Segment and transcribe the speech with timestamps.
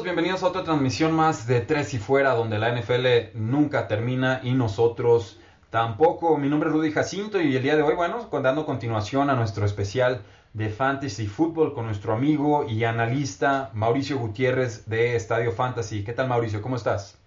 [0.00, 4.40] Todos, bienvenidos a otra transmisión más de Tres y Fuera, donde la NFL nunca termina
[4.42, 6.38] y nosotros tampoco.
[6.38, 9.66] Mi nombre es Rudy Jacinto y el día de hoy, bueno, dando continuación a nuestro
[9.66, 10.22] especial
[10.54, 16.02] de Fantasy Football con nuestro amigo y analista Mauricio Gutiérrez de Estadio Fantasy.
[16.02, 16.62] ¿Qué tal Mauricio?
[16.62, 17.18] ¿Cómo estás?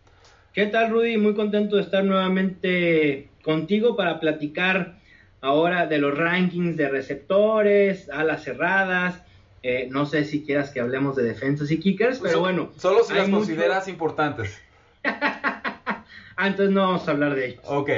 [0.52, 1.18] ¿Qué tal Rudy?
[1.18, 4.96] Muy contento de estar nuevamente contigo para platicar
[5.42, 9.22] ahora de los rankings de receptores, alas cerradas.
[9.64, 12.74] Eh, no sé si quieras que hablemos de defensas y kickers, pero bueno.
[12.78, 14.60] Solo si las consideras importantes.
[15.06, 16.04] ah,
[16.38, 17.62] entonces no vamos a hablar de ellos.
[17.66, 17.92] Ok.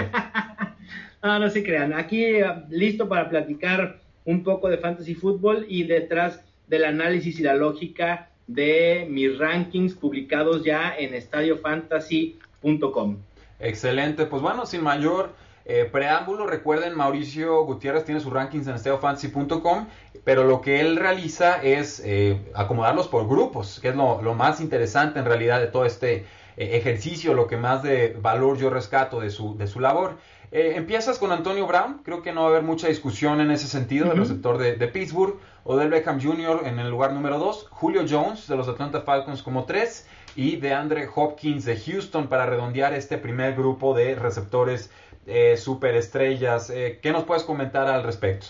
[1.23, 1.93] no, no se crean.
[1.93, 7.43] Aquí eh, listo para platicar un poco de fantasy fútbol y detrás del análisis y
[7.43, 13.17] la lógica de mis rankings publicados ya en estadiofantasy.com.
[13.59, 15.33] Excelente, pues bueno, sin mayor
[15.67, 19.87] eh, preámbulo, recuerden, Mauricio Gutiérrez tiene sus rankings en estadiofantasy.com,
[20.23, 25.17] pero lo que él realiza es eh, acomodarlos por grupos, que es lo, más interesante
[25.17, 26.17] en realidad de todo este
[26.57, 30.19] eh, ejercicio, lo que más de valor yo rescato de su, de su labor.
[30.51, 34.07] empiezas con Antonio Brown, creo que no va a haber mucha discusión en ese sentido,
[34.09, 36.61] del receptor de, de, Pittsburgh, Odell Beckham Jr.
[36.65, 40.73] en el lugar número 2, Julio Jones de los Atlanta Falcons como 3 y de
[40.73, 44.91] Andre Hopkins de Houston para redondear este primer grupo de receptores
[45.27, 46.69] eh, superestrellas.
[46.69, 48.47] Eh, ¿Qué nos puedes comentar al respecto?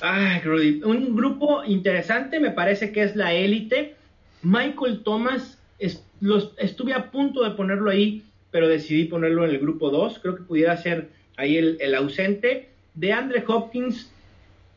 [0.00, 3.96] Ay, Rudy, un grupo interesante me parece que es la élite.
[4.42, 10.20] Michael Thomas, estuve a punto de ponerlo ahí, pero decidí ponerlo en el grupo 2.
[10.20, 12.70] Creo que pudiera ser ahí el, ausente.
[12.94, 14.10] De Andre Hopkins,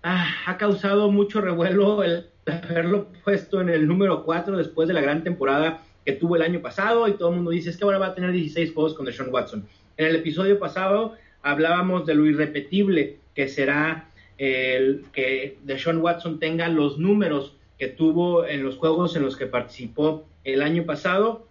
[0.03, 5.01] ah, ha causado mucho revuelo el haberlo puesto en el número 4 después de la
[5.01, 7.97] gran temporada que tuvo el año pasado y todo el mundo dice es que ahora
[7.97, 9.65] va a tener 16 juegos con Deshaun Watson.
[9.97, 16.67] En el episodio pasado hablábamos de lo irrepetible que será el que Deshaun Watson tenga
[16.67, 21.47] los números que tuvo en los juegos en los que participó el año pasado.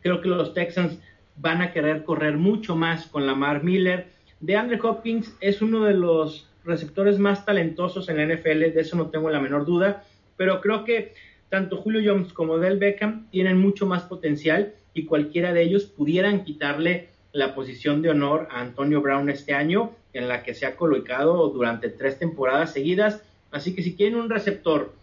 [0.00, 0.98] Creo que los Texans
[1.36, 4.06] van a querer correr mucho más con Lamar Miller.
[4.40, 8.96] De Andre Hopkins es uno de los receptores más talentosos en la NFL, de eso
[8.96, 10.04] no tengo la menor duda,
[10.36, 11.14] pero creo que
[11.48, 16.44] tanto Julio Jones como Del Beckham tienen mucho más potencial y cualquiera de ellos pudieran
[16.44, 20.74] quitarle la posición de honor a Antonio Brown este año, en la que se ha
[20.74, 23.20] colocado durante tres temporadas seguidas.
[23.50, 24.94] Así que si quieren un receptor,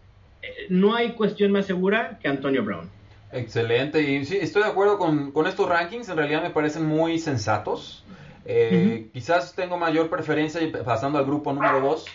[0.41, 2.89] eh, no hay cuestión más segura que Antonio Brown.
[3.31, 7.19] Excelente, y sí, estoy de acuerdo con, con estos rankings, en realidad me parecen muy
[7.19, 8.03] sensatos.
[8.45, 12.05] Eh, quizás tengo mayor preferencia pasando al grupo número 2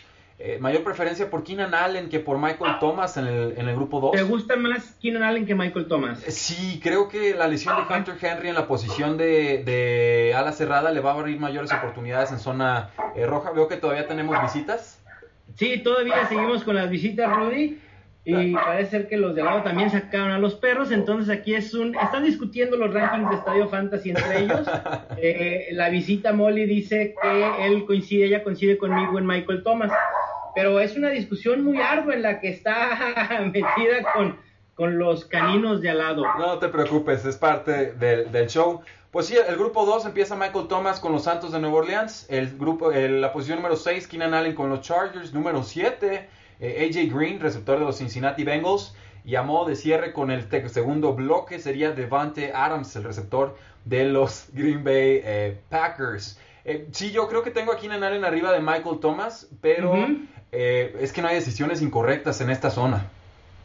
[0.41, 4.00] eh, mayor preferencia por Keenan Allen que por Michael Thomas en el, en el grupo
[4.00, 4.12] 2.
[4.12, 6.22] ¿Te gusta más Keenan Allen que Michael Thomas?
[6.25, 10.53] Eh, sí, creo que la lesión de Hunter Henry en la posición de, de ala
[10.53, 13.50] cerrada le va a abrir mayores oportunidades en zona eh, roja.
[13.50, 15.03] Veo que todavía tenemos visitas.
[15.56, 17.81] Sí, todavía seguimos con las visitas, Rudy.
[18.25, 21.72] Y parece ser que los de lado también sacaron a los perros, entonces aquí es
[21.72, 21.97] un...
[21.97, 24.69] Están discutiendo los rankings de Estadio Fantasy entre ellos.
[25.72, 29.91] la visita Molly dice que él coincide, ella coincide conmigo en Michael Thomas
[30.54, 34.36] pero es una discusión muy ardua en la que está metida con,
[34.78, 36.25] con los caninos de al lado.
[36.38, 38.81] No te preocupes, es parte del, show.
[39.10, 42.56] Pues sí, el grupo 2 empieza Michael Thomas con los Santos de Nueva Orleans, el
[42.56, 46.28] grupo, la posición número 6, Keenan Allen con los Chargers, número 7,
[46.60, 48.94] eh, AJ Green, receptor de los Cincinnati Bengals,
[49.25, 54.04] y a modo de cierre con el segundo bloque sería Devante Adams, el receptor de
[54.04, 56.38] los Green Bay eh, Packers.
[56.65, 60.06] Eh, sí, yo creo que tengo a Keenan Allen arriba de Michael Thomas, pero...
[60.53, 63.06] Eh, es que no hay decisiones incorrectas en esta zona.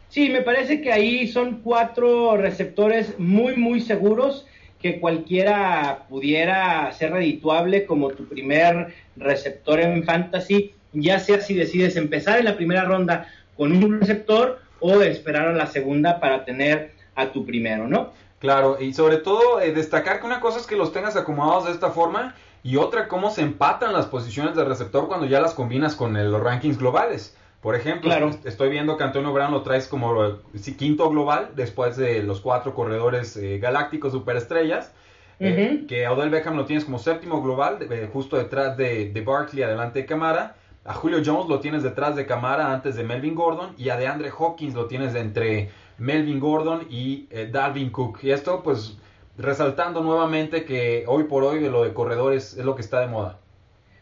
[0.08, 4.46] Sí, me parece que ahí son cuatro receptores muy, muy seguros
[4.80, 11.96] que cualquiera pudiera ser redituable como tu primer receptor en fantasy, ya sea si decides
[11.96, 13.26] empezar en la primera ronda
[13.56, 18.12] con un receptor o esperar a la segunda para tener a tu primero, ¿no?
[18.40, 21.72] Claro, y sobre todo eh, destacar que una cosa es que los tengas acomodados de
[21.72, 22.34] esta forma
[22.64, 26.42] y otra, cómo se empatan las posiciones del receptor cuando ya las combinas con los
[26.42, 27.36] rankings globales.
[27.60, 28.10] Por ejemplo,
[28.44, 30.38] estoy viendo que Antonio Brown lo traes como
[30.78, 34.92] quinto global después de los cuatro corredores eh, galácticos superestrellas.
[35.40, 39.98] eh, que Odell Beckham lo tienes como séptimo global, justo detrás de, de Barkley, adelante
[40.00, 40.56] de Camara.
[40.86, 43.74] A Julio Jones lo tienes detrás de Camara antes de Melvin Gordon.
[43.76, 48.20] Y a DeAndre Hawkins lo tienes entre Melvin Gordon y Dalvin Cook.
[48.22, 48.96] Y esto, pues,
[49.36, 53.38] resaltando nuevamente que hoy por hoy lo de corredores es lo que está de moda.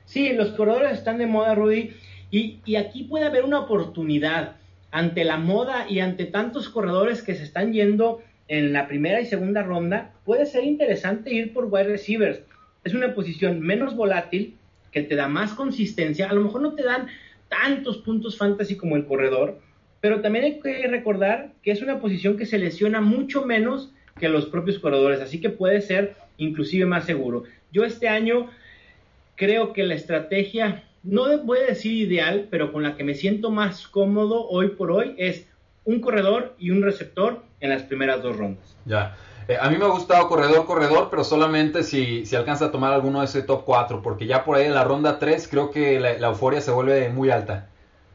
[0.05, 1.95] Sí, los corredores están de moda, Rudy.
[2.31, 4.57] Y, y aquí puede haber una oportunidad
[4.91, 9.27] ante la moda y ante tantos corredores que se están yendo en la primera y
[9.27, 12.41] segunda ronda, puede ser interesante ir por wide receivers.
[12.85, 14.57] Es una posición menos volátil,
[14.91, 16.29] que te da más consistencia.
[16.29, 17.09] A lo mejor no te dan
[17.49, 19.59] tantos puntos fantasy como el corredor,
[20.01, 24.29] pero también hay que recordar que es una posición que se lesiona mucho menos que
[24.29, 27.43] los propios corredores, así que puede ser inclusive más seguro.
[27.73, 28.51] Yo este año
[29.35, 33.51] creo que la estrategia no voy a decir ideal, pero con la que me siento
[33.51, 35.49] más cómodo hoy por hoy es
[35.85, 38.77] un corredor y un receptor en las primeras dos rondas.
[38.85, 39.17] Ya.
[39.49, 42.93] Eh, a mí me ha gustado corredor, corredor, pero solamente si, si alcanza a tomar
[42.93, 45.99] alguno de ese top 4, porque ya por ahí en la ronda 3 creo que
[45.99, 47.67] la, euforia se vuelve muy alta.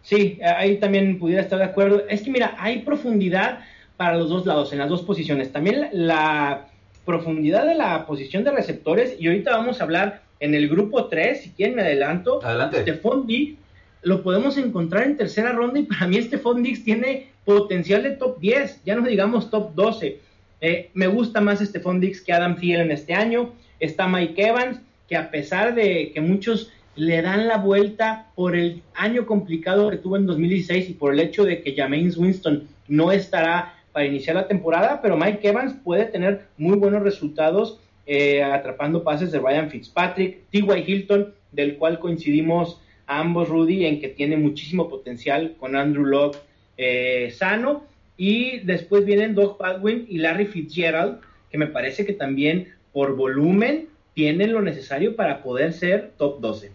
[0.03, 2.03] Sí, ahí también pudiera estar de acuerdo.
[2.07, 3.59] Es que mira, hay profundidad
[3.97, 5.51] para los dos lados, en las dos posiciones.
[5.51, 6.67] También la
[7.05, 11.41] profundidad de la posición de receptores, y ahorita vamos a hablar en el grupo 3,
[11.41, 12.39] si quieren me adelanto.
[12.43, 12.81] Adelante.
[12.81, 13.57] Stephon Diggs
[14.03, 18.39] lo podemos encontrar en tercera ronda y para mí Stephon Diggs tiene potencial de top
[18.39, 20.19] 10, ya no digamos top 12.
[20.61, 23.53] Eh, me gusta más Stephon Diggs que Adam Thielen este año.
[23.79, 28.81] Está Mike Evans, que a pesar de que muchos le dan la vuelta por el
[28.95, 33.11] año complicado que tuvo en 2016 y por el hecho de que Jameis Winston no
[33.11, 39.03] estará para iniciar la temporada, pero Mike Evans puede tener muy buenos resultados eh, atrapando
[39.03, 40.83] pases de Ryan Fitzpatrick, T.Y.
[40.85, 46.37] Hilton, del cual coincidimos ambos, Rudy, en que tiene muchísimo potencial con Andrew Locke
[46.77, 47.85] eh, sano.
[48.17, 51.19] Y después vienen Doug Baldwin y Larry Fitzgerald,
[51.49, 56.71] que me parece que también por volumen tienen lo necesario para poder ser top 12.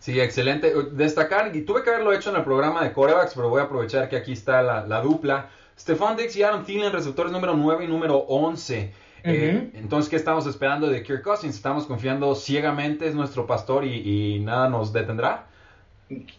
[0.00, 0.72] Sí, excelente.
[0.90, 4.08] Destacar, y tuve que haberlo hecho en el programa de corebacks, pero voy a aprovechar
[4.08, 5.50] que aquí está la, la dupla.
[5.78, 8.92] Stephon Dix y Adam Thielen, receptores número 9 y número 11.
[9.26, 11.54] Eh, entonces, ¿qué estamos esperando de Kirk Cousins?
[11.54, 15.46] ¿Estamos confiando ciegamente, es nuestro pastor y, nada nos detendrá?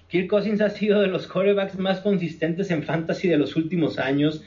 [0.08, 4.44] Kirk Cousins ha sido de los quarterbacks más consistentes en fantasy de los últimos años.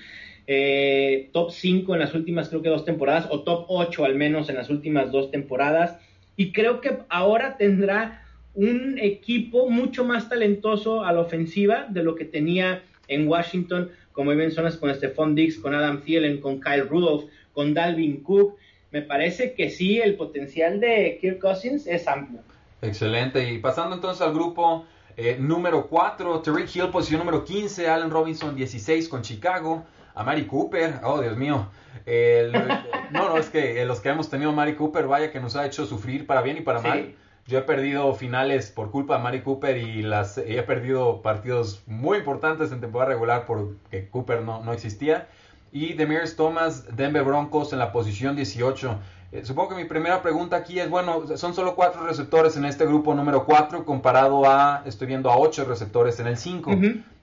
[0.46, 4.48] Eh, top 5 en las últimas creo que dos temporadas, o top 8 al menos
[4.48, 5.98] en las últimas dos temporadas.
[6.36, 8.24] Y creo que ahora tendrá
[8.54, 14.34] un equipo mucho más talentoso a la ofensiva de lo que tenía en Washington, como
[14.34, 18.56] mencionas con Stephon Diggs, con Adam Thielen, con Kyle Rudolph, con Dalvin Cook.
[18.90, 22.40] Me parece que sí, el potencial de Kirk Cousins es amplio.
[22.82, 23.48] Excelente.
[23.52, 24.86] Y pasando entonces al grupo
[25.16, 29.86] eh, número 4, Tariq Hill, posición número 15, Allen Robinson 16 con Chicago,
[30.16, 31.68] a Mari Cooper, oh Dios mío.
[33.12, 35.64] no, no, es que los que hemos tenido a Mari Cooper, vaya que nos ha
[35.64, 37.14] hecho sufrir para bien y para mal.
[37.48, 42.18] Yo he perdido finales por culpa de Mari Cooper y las he perdido partidos muy
[42.18, 45.28] importantes en temporada regular porque Cooper no, no existía
[45.72, 48.98] y Demers Thomas, Denver Broncos en la posición 18.
[49.32, 52.86] Eh, supongo que mi primera pregunta aquí es, bueno, son solo cuatro receptores en este
[52.86, 56.70] grupo número 4 comparado a, estoy viendo a ocho receptores en el 5.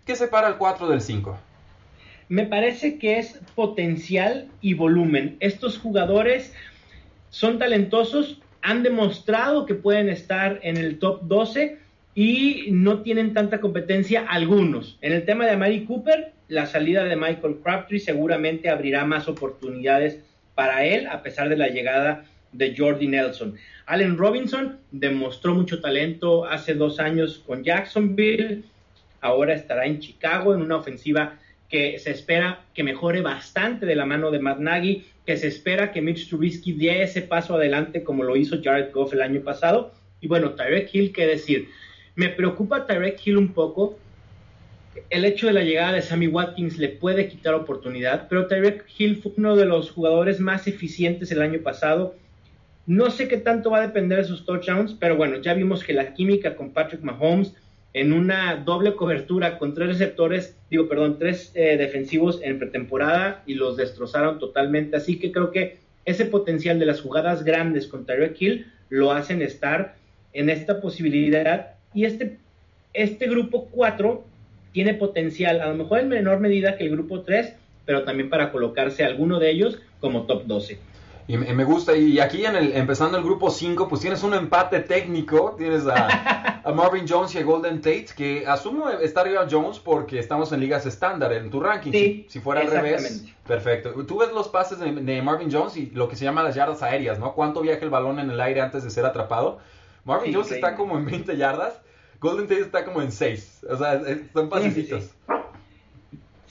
[0.06, 1.38] ¿Qué separa el 4 del 5?
[2.30, 5.38] Me parece que es potencial y volumen.
[5.40, 6.54] Estos jugadores
[7.30, 11.78] son talentosos, han demostrado que pueden estar en el top 12
[12.16, 14.98] y no tienen tanta competencia algunos.
[15.02, 20.20] En el tema de Amari Cooper, la salida de Michael Crabtree seguramente abrirá más oportunidades
[20.56, 23.56] para él, a pesar de la llegada de Jordi Nelson.
[23.86, 28.64] Allen Robinson demostró mucho talento hace dos años con Jacksonville,
[29.22, 31.38] ahora estará en Chicago en una ofensiva
[31.70, 35.92] que se espera que mejore bastante de la mano de Matt Nagy, que se espera
[35.92, 39.94] que Mitch Trubisky dé ese paso adelante como lo hizo Jared Goff el año pasado.
[40.22, 41.70] Y bueno, Tyreek Hill, qué decir.
[42.16, 43.98] Me preocupa Tyreek Hill un poco
[45.10, 49.18] el hecho de la llegada de Sammy Watkins le puede quitar oportunidad, pero Tyreek Hill
[49.22, 52.16] fue uno de los jugadores más eficientes el año pasado.
[52.86, 55.94] No sé qué tanto va a depender de sus touchdowns, pero bueno, ya vimos que
[55.94, 57.54] la química con Patrick Mahomes
[57.96, 63.54] en una doble cobertura con tres receptores, digo, perdón, tres eh, defensivos en pretemporada y
[63.54, 64.98] los destrozaron totalmente.
[64.98, 69.42] Así que creo que ese potencial de las jugadas grandes con Tyreek Hill lo hacen
[69.42, 69.96] estar
[70.34, 71.76] en esta posibilidad.
[71.94, 72.38] Y este,
[72.94, 74.26] este grupo 4
[74.74, 78.52] tiene potencial, a lo mejor en menor medida que el grupo 3, pero también para
[78.52, 80.80] colocarse alguno de ellos como top 12.
[81.28, 84.82] Y me gusta, y aquí en el, empezando el grupo 5, pues tienes un empate
[84.82, 90.20] técnico, tienes a, Marvin Jones y a Golden Tate, que asumo está arriba Jones porque
[90.20, 92.26] estamos en ligas estándar en tu ranking.
[92.28, 93.92] si, fuera al revés, perfecto.
[94.06, 97.18] Tú ves los pases de, Marvin Jones y lo que se llama las yardas aéreas,
[97.18, 97.34] ¿no?
[97.34, 99.58] ¿Cuánto viaja el balón en el aire antes de ser atrapado?
[100.04, 101.82] Marvin Jones está como en 20 yardas,
[102.20, 104.00] Golden Tate está como en 6, o sea,
[104.32, 105.10] son pasecitos.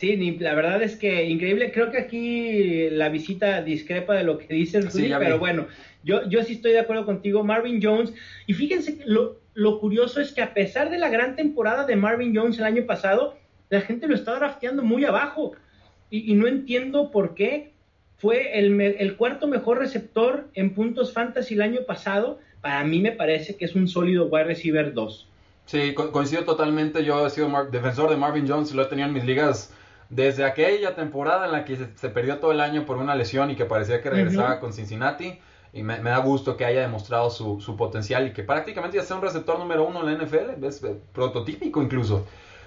[0.05, 1.73] Sí, la verdad es que increíble.
[1.73, 5.67] Creo que aquí la visita discrepa de lo que dices, Rudy, pero bueno,
[6.03, 7.43] yo, yo sí estoy de acuerdo contigo.
[7.43, 8.13] Marvin Jones,
[8.47, 12.37] y fíjense, lo, lo curioso es que a pesar de la gran temporada de Marvin
[12.37, 13.39] Jones el año pasado,
[13.71, 15.53] la gente lo está drafteando muy abajo.
[16.11, 17.73] Y, no entiendo por qué.
[18.19, 22.41] Fue el, el, cuarto mejor receptor en puntos fantasy el año pasado.
[22.61, 25.29] Para mí me parece que es un sólido wide receiver 2.
[25.65, 27.03] Sí, coincido totalmente.
[27.05, 29.73] Yo he sido defensor de Marvin Jones y lo he tenido en mis ligas
[30.11, 33.57] desde aquella temporada en la que se, perdió todo el año por una lesión y
[33.57, 35.39] que parecía que regresaba con Cincinnati.
[35.73, 39.17] Y me, da gusto que haya demostrado su, su, potencial y que prácticamente ya sea
[39.17, 40.65] un receptor número uno en la NFL.
[40.65, 42.25] Es eh, prototípico incluso.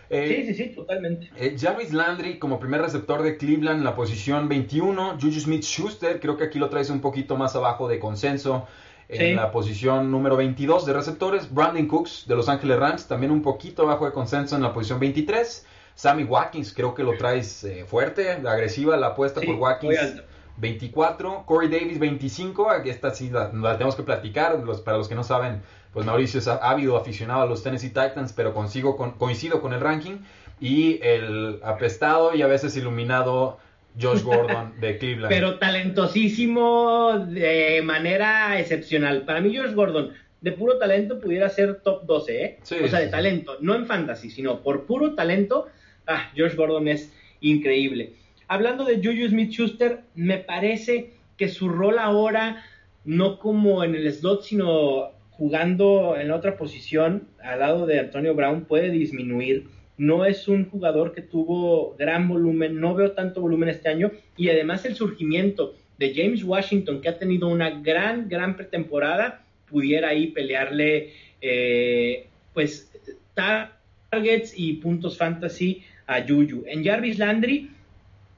[0.10, 1.29] Eh, sí, sí, sí, totalmente.
[1.38, 5.17] Eh, Jarvis Landry como primer receptor de Cleveland en la posición 21.
[5.22, 8.67] Juju Smith-Schuster, creo que aquí lo traes un poquito más abajo de consenso.
[9.10, 11.53] En la posición número 22 de receptores.
[11.53, 15.00] Brandon Cooks de Los Ángeles Rams, también un poquito abajo de consenso en la posición
[15.00, 15.65] 23.
[15.97, 20.21] Sammy Watkins, creo que lo traes eh, fuerte, agresiva la apuesta por Watkins.
[20.57, 25.23] 24, Corey Davis 25, aquí esta sí la, tenemos que platicar, para los que no
[25.23, 25.61] saben,
[25.93, 29.81] pues Mauricio es ávido aficionado a los Tennessee Titans, pero consigo con, coincido con el
[29.81, 30.17] ranking,
[30.59, 33.57] y el apestado y a veces iluminado
[33.99, 35.29] Josh Gordon de Cleveland.
[35.29, 39.25] Pero talentosísimo de manera excepcional.
[39.25, 42.59] Para mí Josh Gordon, de puro talento, pudiera ser top 12, ¿eh?
[42.83, 45.67] o sea, de talento, no en fantasy, sino por puro talento,
[46.07, 48.13] ah, Josh Gordon es increíble.
[48.47, 52.63] Hablando de Juju Smith-Schuster, me parece que su rol ahora,
[53.05, 58.65] no como en el slot, sino jugando en otra posición al lado de Antonio Brown,
[58.65, 59.67] puede disminuir.
[59.97, 64.49] No es un jugador que tuvo gran volumen, no veo tanto volumen este año y
[64.49, 70.27] además el surgimiento de James Washington, que ha tenido una gran, gran pretemporada, pudiera ahí
[70.27, 71.11] pelearle
[71.41, 72.91] eh, pues
[73.33, 76.63] targets y puntos fantasy a Juju.
[76.65, 77.69] En Jarvis Landry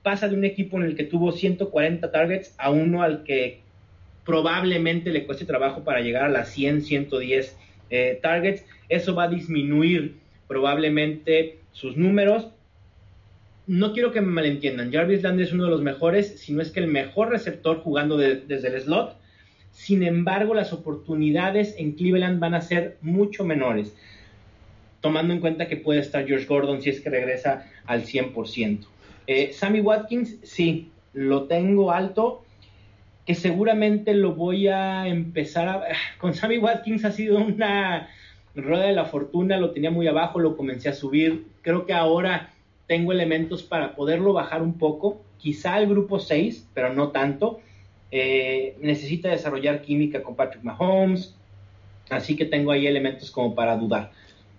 [0.04, 3.62] pasa de un equipo en el que tuvo 140 targets a uno al que
[4.26, 7.58] probablemente le cueste trabajo para llegar a las 100, 110
[7.90, 8.66] eh, targets.
[8.90, 10.16] Eso va a disminuir
[10.48, 12.50] probablemente sus números.
[13.68, 16.72] No quiero que me malentiendan, Jarvis Landry es uno de los mejores, si no es
[16.72, 19.16] que el mejor receptor jugando desde el slot.
[19.72, 23.96] Sin embargo, las oportunidades en Cleveland van a ser mucho menores
[25.02, 28.86] tomando en cuenta que puede estar George Gordon si es que regresa al 100%.
[29.28, 32.44] Eh, Sammy Watkins, sí, lo tengo alto,
[33.26, 35.84] que seguramente lo voy a empezar a...
[36.18, 38.10] Con Sammy Watkins ha sido una
[38.56, 42.54] rueda de la fortuna, lo tenía muy abajo, lo comencé a subir, creo que ahora
[42.88, 47.60] tengo elementos para poderlo bajar un poco, quizá al grupo 6, pero no tanto.
[48.12, 51.36] Eh, necesita desarrollar química con Patrick Mahomes,
[52.10, 54.12] así que tengo ahí elementos como para dudar.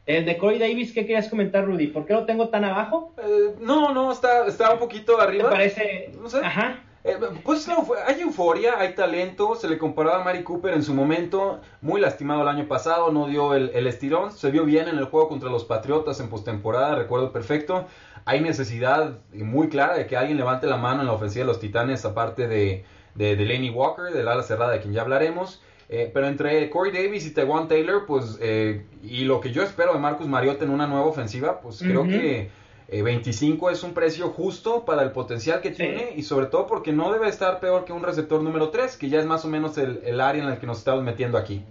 [0.06, 1.88] El de Corey Davis, ¿qué querías comentar, Rudy?
[1.88, 3.14] ¿Por qué lo tengo tan abajo?
[3.18, 5.44] Eh, no, no, está, está un poquito arriba.
[5.44, 6.12] ¿Te parece?
[6.20, 6.38] No sé.
[6.38, 6.80] Ajá.
[7.02, 7.66] Eh, pues
[8.06, 12.42] hay euforia, hay talento, se le comparaba a Mari Cooper en su momento, muy lastimado
[12.42, 15.64] el año pasado, no dio el, estirón, se vio bien en el juego contra los
[15.64, 17.86] Patriotas en postemporada, recuerdo perfecto,
[18.26, 21.58] hay necesidad muy clara de que alguien levante la mano en la ofensiva de los
[21.58, 25.62] Titanes, aparte de, de, de Lenny Walker, del ala cerrada de quien ya hablaremos,
[25.92, 29.92] eh, pero entre Corey Davis y Tewan Taylor, pues, eh, y lo que yo espero
[29.92, 32.48] de Marcus Mariota en una nueva ofensiva, pues creo que
[32.92, 36.92] 25 eh, es un precio justo para el potencial que tiene y sobre todo porque
[36.92, 39.76] no debe estar peor que un receptor número 3, que ya es más o menos
[39.78, 41.64] el, área en el que nos estamos metiendo aquí.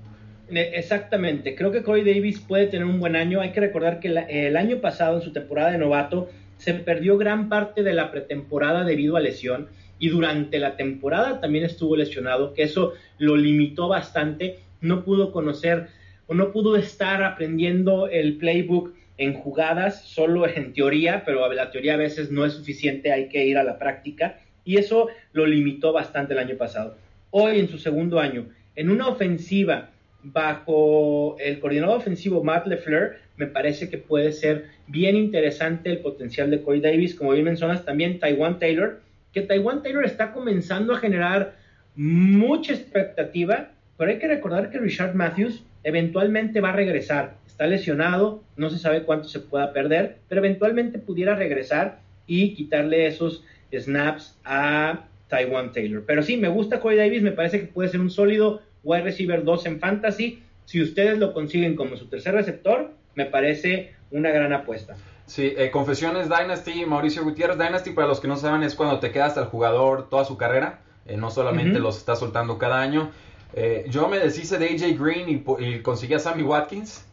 [0.49, 3.39] Exactamente, creo que Corey Davis puede tener un buen año.
[3.39, 7.47] Hay que recordar que el año pasado, en su temporada de novato, se perdió gran
[7.47, 12.63] parte de la pretemporada debido a lesión y durante la temporada también estuvo lesionado, que
[12.63, 15.87] eso lo limitó bastante, no pudo conocer
[16.27, 21.95] o no pudo estar aprendiendo el playbook en jugadas, solo en teoría, pero la teoría
[21.95, 25.91] a veces no es suficiente, hay que ir a la práctica, y eso lo limitó
[25.91, 26.95] bastante el año pasado.
[27.31, 29.89] Hoy, en su segundo año, en una ofensiva
[30.23, 36.49] bajo el coordinador ofensivo Matt LeFleur, me parece que puede ser bien interesante el potencial
[36.49, 39.01] de Corey Davis, como bien mencionas, también Taiwan Taylor,
[39.33, 41.55] que Taiwan Taylor está comenzando a generar
[41.95, 47.35] mucha expectativa, pero hay que recordar que Richard Matthews eventualmente va a regresar.
[47.47, 53.07] Está lesionado, no se sabe cuánto se pueda perder, pero eventualmente pudiera regresar y quitarle
[53.07, 56.03] esos snaps a Taiwan Taylor.
[56.05, 59.43] Pero sí, me gusta Corey Davis, me parece que puede ser un sólido wide receiver
[59.43, 60.43] 2 en fantasy.
[60.65, 64.95] Si ustedes lo consiguen como su tercer receptor, me parece una gran apuesta.
[65.29, 67.55] Sí, eh, Confesiones Dynasty, Mauricio Gutiérrez.
[67.55, 70.79] Dynasty, para los que no saben, es cuando te quedas al jugador toda su carrera.
[71.05, 73.11] Eh, no solamente los está soltando cada año.
[73.53, 77.05] Eh, yo me deshice de AJ Green y, conseguí a Sammy Watkins.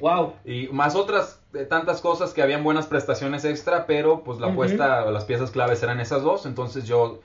[0.00, 0.34] wow.
[0.44, 5.24] Y más otras tantas cosas que habían buenas prestaciones extra, pero pues la apuesta, las
[5.24, 6.46] piezas claves eran esas dos.
[6.46, 7.18] Entonces yo,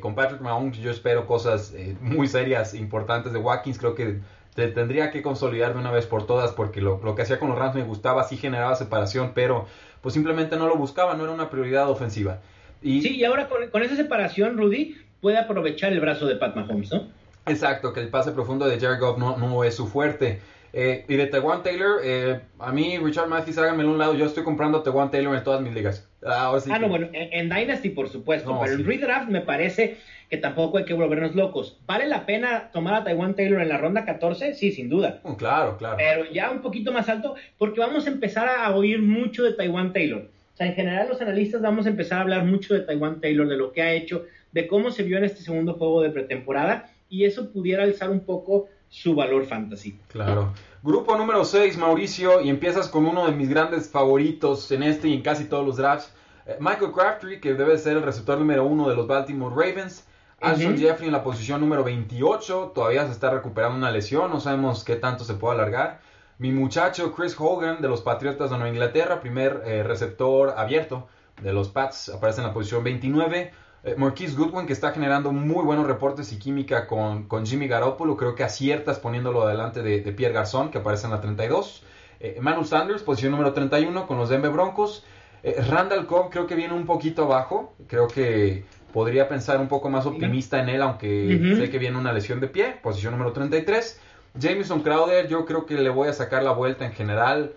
[0.00, 3.78] con Patrick Mahomes, yo espero cosas muy serias, importantes de Watkins.
[3.78, 4.20] Creo que
[4.54, 7.58] te tendría que consolidar de una vez por todas porque lo, que hacía con los
[7.58, 9.66] Rams me gustaba, sí generaba separación, pero
[10.00, 12.40] pues simplemente no lo buscaba, no era una prioridad ofensiva.
[12.82, 16.92] Y, sí, y ahora con, esa separación, Rudy puede aprovechar el brazo de Pat Mahomes,
[16.92, 17.08] ¿no?
[17.46, 20.40] Exacto, que el pase profundo de Jared Goff no, no es su fuerte.
[20.76, 24.14] Eh, y de Tewan Taylor, eh, a mí, Richard Matthews, háganmelo un lado.
[24.14, 26.08] Yo estoy comprando Tewan Taylor en todas mis ligas.
[26.24, 28.58] Ah, no, bueno, en, Dynasty, por supuesto.
[28.62, 29.98] pero en Redraft me parece
[30.30, 31.78] que tampoco hay que volvernos locos.
[31.86, 34.54] ¿Vale la pena tomar a Taiwan Taylor en la ronda 14?
[34.54, 35.20] Sí, sin duda.
[35.22, 35.96] Oh, claro, claro.
[35.96, 39.92] Pero ya un poquito más alto, porque vamos a empezar a oír mucho de Taiwan
[39.92, 40.28] Taylor.
[40.54, 43.48] O sea, en general los analistas vamos a empezar a hablar mucho de Taiwan Taylor,
[43.48, 46.90] de lo que ha hecho, de cómo se vio en este segundo juego de pretemporada,
[47.08, 49.98] y eso pudiera alzar un poco su valor fantasy.
[50.08, 50.52] Claro.
[50.86, 55.14] Grupo número 6, Mauricio, y empiezas con uno de mis grandes favoritos en este y
[55.14, 56.12] en casi todos los drafts.
[56.44, 60.06] Eh, Michael Crabtree, que debe ser el receptor número uno de los Baltimore Ravens.
[60.42, 64.84] Alson Jeffrey en la posición número 28, todavía se está recuperando una lesión, no sabemos
[64.84, 66.00] qué tanto se puede alargar.
[66.36, 71.08] Mi muchacho Chris Hogan de los Patriotas de Nueva Inglaterra, primer eh, receptor abierto
[71.40, 73.52] de los Pats, aparece en la posición 29.
[73.84, 78.16] Eh, Marquise Goodwin, que está generando muy buenos reportes y química con, con Jimmy Garoppolo.
[78.16, 81.82] Creo que aciertas poniéndolo delante de, Pierre Garzón, que aparece en la 32.
[82.20, 85.04] Eh, Emmanuel Sanders, posición número 31, con los Denver Broncos.
[85.42, 87.74] Eh, Randall Cobb creo que viene un poquito abajo.
[87.86, 88.64] Creo que
[88.94, 92.48] podría pensar un poco más optimista en él, aunque sé que viene una lesión de
[92.48, 92.76] pie.
[92.82, 94.00] Posición número 33.
[94.36, 97.52] Jameson Crowder, yo creo que le voy a sacar la vuelta en general.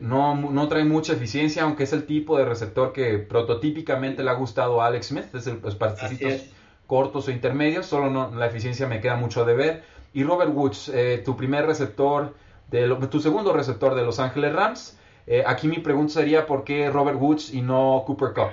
[0.00, 4.34] No, no, trae mucha eficiencia, aunque es el tipo de receptor que prototípicamente le ha
[4.34, 6.44] gustado a Alex Smith, es los particitos
[6.86, 9.82] cortos o intermedios, solo no, la eficiencia me queda mucho de ver.
[10.12, 12.34] Y Robert Woods, eh, tu primer receptor,
[12.70, 14.98] de tu segundo receptor de Los Ángeles Rams.
[15.26, 18.50] Eh, aquí mi pregunta sería por qué Robert Woods y no Cooper Cup.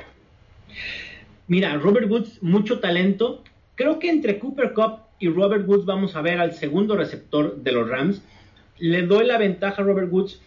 [1.48, 3.44] Mira, Robert Woods, mucho talento.
[3.76, 7.72] Creo que entre Cooper Cup y Robert Woods vamos a ver al segundo receptor de
[7.72, 8.22] los Rams.
[8.78, 10.42] Le doy la ventaja a Robert Woods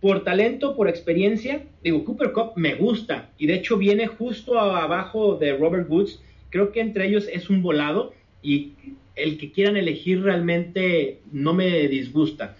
[0.00, 5.36] por talento, por experiencia, digo, Cooper Cup me gusta y de hecho viene justo abajo
[5.36, 6.20] de Robert Woods.
[6.48, 8.72] Creo que entre ellos es un volado y
[9.14, 12.56] el que quieran elegir realmente no me disgusta.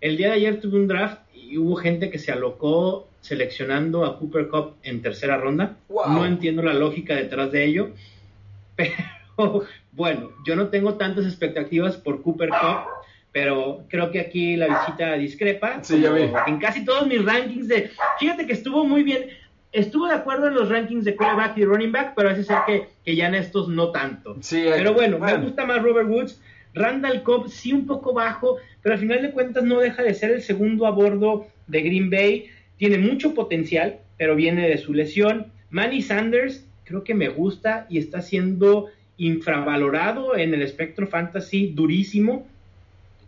[0.00, 4.18] El día de ayer tuve un draft y hubo gente que se alocó seleccionando a
[4.18, 5.76] Cooper Cup en tercera ronda.
[5.88, 7.90] No entiendo la lógica detrás de ello,
[8.76, 12.99] pero bueno, yo no tengo tantas expectativas por Cooper Cup
[13.32, 15.82] pero creo que aquí la visita discrepa.
[15.82, 16.30] Sí, ya vi.
[16.46, 17.90] En casi todos mis rankings de...
[18.18, 19.26] Fíjate que estuvo muy bien.
[19.72, 22.88] Estuvo de acuerdo en los rankings de quarterback y running back, pero hace ser que,
[23.04, 24.36] que ya en estos no tanto.
[24.40, 26.40] Sí, pero bueno, me gusta más Robert Woods.
[26.74, 30.32] Randall Cobb sí un poco bajo, pero al final de cuentas no deja de ser
[30.32, 32.46] el segundo a bordo de Green Bay.
[32.78, 35.46] Tiene mucho potencial, pero viene de su lesión.
[35.70, 42.48] Manny Sanders creo que me gusta y está siendo infravalorado en el espectro fantasy durísimo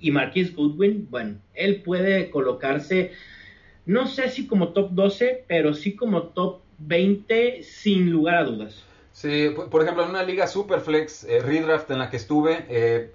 [0.02, 3.12] y Marquis Goodwin, bueno, él puede colocarse,
[3.86, 8.84] no sé si como top 12, pero sí como top 20 sin lugar a dudas.
[9.12, 13.12] Sí, por ejemplo, en una liga Superflex, eh, Redraft en la que estuve, eh,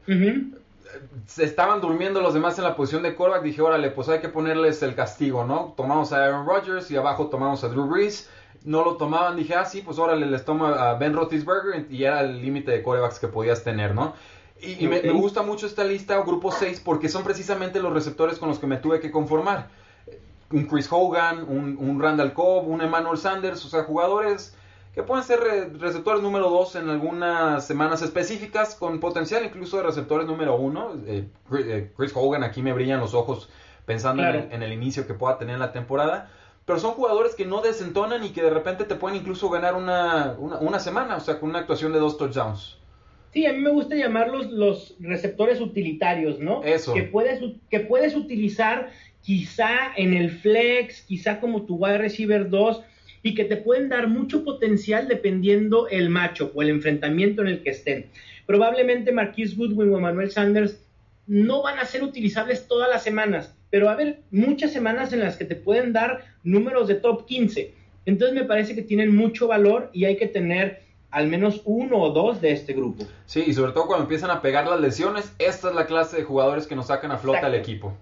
[1.26, 3.44] se estaban durmiendo los demás en la posición de quarterback.
[3.44, 5.74] Dije, órale, pues hay que ponerles el castigo, ¿no?
[5.76, 8.30] Tomamos a Aaron Rodgers y abajo tomamos a Drew Brees.
[8.64, 12.22] No lo tomaban, dije, ah, sí, pues órale, les tomo a Ben Roethlisberger y era
[12.22, 14.14] el límite de quarterbacks que podías tener, ¿no?
[14.62, 18.60] Y, me, gusta mucho esta lista, grupo 6, porque son precisamente los receptores con los
[18.60, 19.70] que me tuve que conformar.
[20.52, 24.56] Un Chris Hogan, un, Randall Cobb, un Emmanuel Sanders, o sea, jugadores
[24.96, 25.40] que pueden ser
[25.80, 30.94] receptores número 2 en algunas semanas específicas, con potencial incluso de receptores número 1.
[31.06, 33.50] Eh, eh, Chris Hogan, aquí me brillan los ojos
[33.86, 36.32] pensando en, el inicio que pueda tener en la temporada.
[36.66, 40.36] Pero son jugadores que no desentonan y que de repente te pueden incluso ganar una,
[40.38, 42.77] una, una semana, o sea, con una actuación de dos touchdowns.
[43.38, 46.64] Sí, a mí me gusta llamarlos los receptores utilitarios, ¿no?
[46.64, 46.96] Eso.
[46.96, 48.90] Que puedes, que puedes utilizar
[49.22, 52.82] quizá en el flex, quizá como tu wide receiver 2
[53.22, 57.62] y que te pueden dar mucho potencial dependiendo el macho o el enfrentamiento en el
[57.62, 58.08] que estén.
[58.48, 60.84] Probablemente Marquise Goodwin o Manuel Sanders
[61.28, 65.20] no van a ser utilizables todas las semanas, pero va a haber muchas semanas en
[65.20, 67.72] las que te pueden dar números de top 15.
[68.08, 72.12] Entonces me parece que tienen mucho valor y hay que tener al menos uno o
[72.12, 73.06] dos de este grupo.
[73.26, 76.24] Sí, y sobre todo cuando empiezan a pegar las lesiones, esta es la clase de
[76.24, 77.94] jugadores que nos sacan a flota al equipo.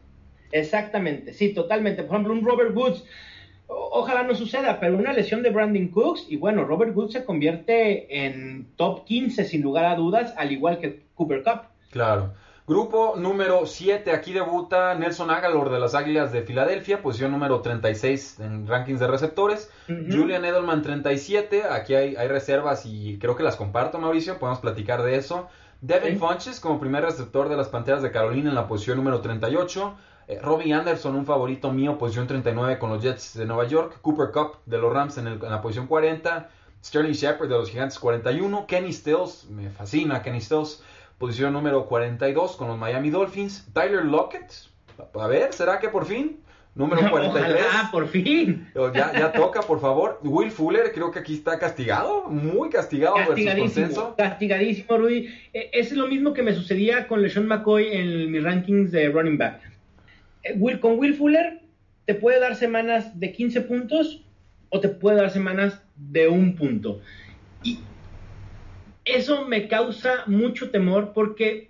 [0.51, 2.03] Exactamente, sí, totalmente.
[2.03, 3.03] Por ejemplo, un Robert Woods,
[3.67, 8.25] ojalá no suceda, pero una lesión de Brandon Cooks, y bueno, Robert Woods se convierte
[8.25, 11.61] en top 15 sin lugar a dudas, al igual que Cooper Cup.
[11.91, 12.33] Claro.
[12.67, 18.39] Grupo número 7, aquí debuta Nelson Agalor de las Águilas de Filadelfia, posición número 36
[18.39, 19.69] en rankings de receptores.
[19.88, 25.15] Julian Edelman 37, aquí hay, reservas y creo que las comparto Mauricio, podemos platicar de
[25.15, 25.47] eso.
[25.82, 29.95] Devin Funches como primer receptor de las Panteras de Carolina en la posición número 38.
[30.28, 33.99] Eh, Robbie Anderson, un favorito mío, posición 39 con los Jets de Nueva York.
[34.01, 36.49] Cooper Cup de los Rams en, en la posición 40.
[36.84, 38.65] Sterling Shepard de los Gigantes 41.
[38.65, 40.82] Kenny Stills, me fascina Kenny Stills
[41.17, 43.67] Posición número 42 con los Miami Dolphins.
[43.73, 44.51] Tyler Lockett.
[45.13, 46.39] A ver, ¿será que por fin?
[46.75, 47.65] Número 43.
[47.71, 48.67] Ah, por fin.
[48.93, 50.19] Ya, ya toca, por favor.
[50.23, 55.30] Will Fuller, creo que aquí está castigado, muy castigado Castigadísimo, castigadísimo, Rudy.
[55.54, 59.38] E, es lo mismo que me sucedía con LeSean McCoy en mis rankings de running
[59.38, 59.62] back.
[60.43, 61.62] Eh, Will, con Will Fuller
[62.06, 64.21] te puede dar semanas de 15 puntos
[64.69, 66.99] o te puede dar semanas de un punto.
[67.63, 67.80] Y
[69.05, 71.69] eso me causa mucho temor porque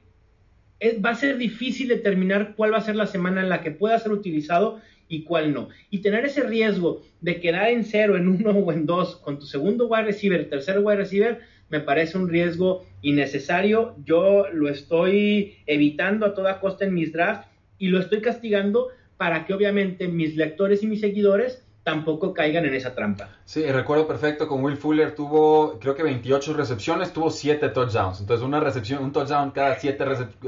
[1.04, 4.00] va a ser difícil determinar cuál va a ser la semana en la que pueda
[4.00, 5.69] ser utilizado y cuál no.
[5.89, 9.45] Y tener ese riesgo de quedar en cero, en uno o en dos con tu
[9.45, 13.95] segundo wide receiver, tercer wide receiver, me parece un riesgo innecesario.
[14.06, 19.45] Yo lo estoy evitando a toda costa en mis drafts y lo estoy castigando para
[19.45, 23.30] que obviamente mis lectores y mis seguidores tampoco caigan en esa trampa.
[23.45, 28.21] Sí, recuerdo perfecto con Will Fuller tuvo creo que 28 recepciones, tuvo 7 touchdowns.
[28.21, 30.04] Entonces una recepción, un touchdown cada siete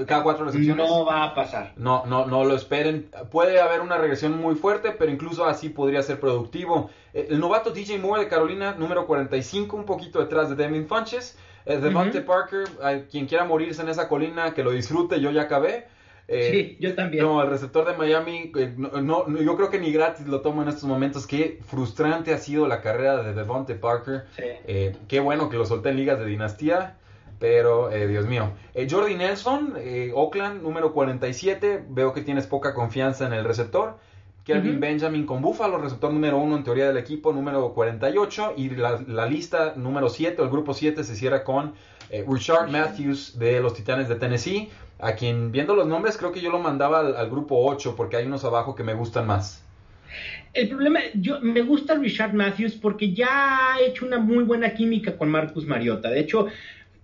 [0.08, 0.90] cada cuatro recepciones.
[0.90, 1.74] No va a pasar.
[1.78, 3.12] No, no, no lo esperen.
[3.30, 6.90] Puede haber una regresión muy fuerte, pero incluso así podría ser productivo.
[7.14, 11.38] Eh, el novato DJ Moore de Carolina, número 45, un poquito detrás de Devin Funches.
[11.68, 12.64] Eh, Devontae Parker,
[13.12, 15.86] quien quiera morirse en esa colina, que lo disfrute, yo ya acabé.
[16.28, 17.24] Eh, sí, yo también.
[17.24, 20.68] No, el receptor de Miami, eh, no, yo creo que ni gratis lo tomo en
[20.68, 21.26] estos momentos.
[21.26, 24.26] Qué frustrante ha sido la carrera de Devonte Parker.
[24.38, 26.98] Eh, qué bueno que lo solté en ligas de dinastía.
[27.40, 28.54] Pero, Dios mío.
[28.90, 29.76] Jordi Nelson,
[30.16, 31.84] Oakland, número 47.
[31.88, 34.00] Veo que tienes poca confianza en el receptor.
[34.44, 38.54] Kelvin Benjamin con Buffalo, receptor número 1 en teoría del equipo, número 48.
[38.58, 41.74] Y la, la lista número 7, el grupo 7, se cierra con
[42.10, 46.50] Richard Matthews de los Titanes de Tennessee a quien viendo los nombres creo que yo
[46.50, 49.64] lo mandaba al, grupo 8 porque hay unos abajo que me gustan más.
[50.54, 55.16] El problema, yo me gusta Richard Matthews porque ya ha hecho una muy buena química
[55.18, 56.10] con Marcus Mariota.
[56.10, 56.48] De hecho,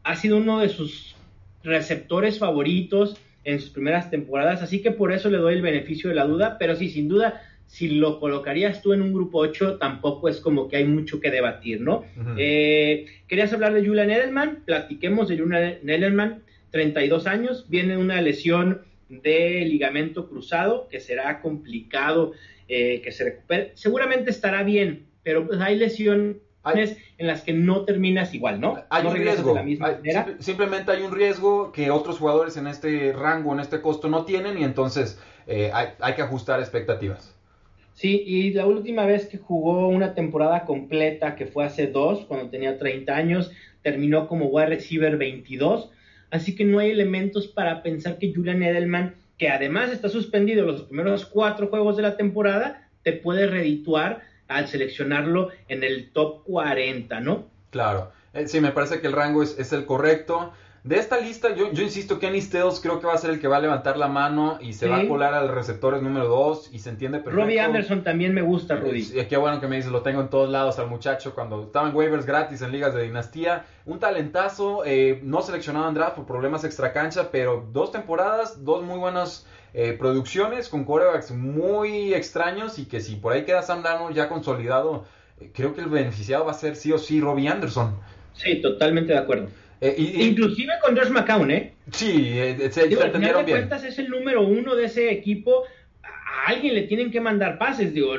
[0.04, 1.16] ha sido uno de sus
[1.64, 6.16] receptores favoritos en sus primeras temporadas, así que por eso le doy el beneficio de
[6.16, 10.30] la duda, pero sí, sin duda, si lo colocarías tú en un grupo 8, tampoco
[10.30, 12.06] es como que hay mucho que debatir, ¿no?
[12.38, 16.44] Eh, querías hablar de Julian Edelman, platiquemos de Julian Edelman.
[16.74, 22.34] 32 años, viene una lesión de ligamento cruzado que será complicado
[22.68, 23.74] eh, que se recupere.
[23.76, 26.38] Seguramente estará bien, pero pues hay lesiones
[27.20, 28.84] en las que no terminas igual, ¿no?
[28.90, 29.56] Hay un riesgo.
[30.40, 34.58] simplemente hay un riesgo que otros jugadores en este rango, en este costo no tienen
[34.58, 37.36] y entonces eh, hay, hay que ajustar expectativas.
[37.94, 42.50] Sí, y la última vez que jugó una temporada completa, que fue hace dos, cuando
[42.50, 43.52] tenía 30 años,
[43.84, 45.92] terminó como wide receiver 22
[46.34, 50.82] Así que no hay elementos para pensar que Julian Edelman, que además está suspendido los
[50.82, 57.20] primeros cuatro juegos de la temporada, te puede redituar al seleccionarlo en el top 40,
[57.20, 57.46] ¿no?
[57.70, 58.12] Claro.
[58.34, 60.54] Eh, sí, me parece que el rango es, es el correcto.
[60.84, 63.48] De esta lista, yo, yo insisto, Kenny Stills creo que va a ser el que
[63.48, 66.80] va a levantar la mano y se va a colar al receptor número 2 y
[66.80, 67.40] se entiende perfecto.
[67.40, 69.14] Robbie Anderson también me gusta, Rudy.
[69.14, 71.88] Y qué bueno que me dices, lo tengo en todos lados al muchacho cuando estaba
[71.88, 73.66] en waivers gratis en ligas de dinastía.
[73.86, 78.84] Un talentazo, eh, no seleccionado en draft por problemas extra cancha, pero dos temporadas, dos
[78.84, 83.84] muy buenas eh, producciones con corebacks muy extraños y que si por ahí queda Sam
[83.84, 85.06] Darnold ya consolidado,
[85.40, 87.96] eh, creo que el beneficiado va a ser sí o sí Robbie Anderson.
[88.34, 89.48] Sí, totalmente de acuerdo.
[89.84, 91.74] Eh, Inclusive con Josh McCown, ¿eh?
[91.92, 95.66] Sí, eh, se, digo, al final de cuentas es el número uno de ese equipo.
[96.04, 97.94] A alguien le tienen que mandar pases.
[97.94, 98.14] Digo,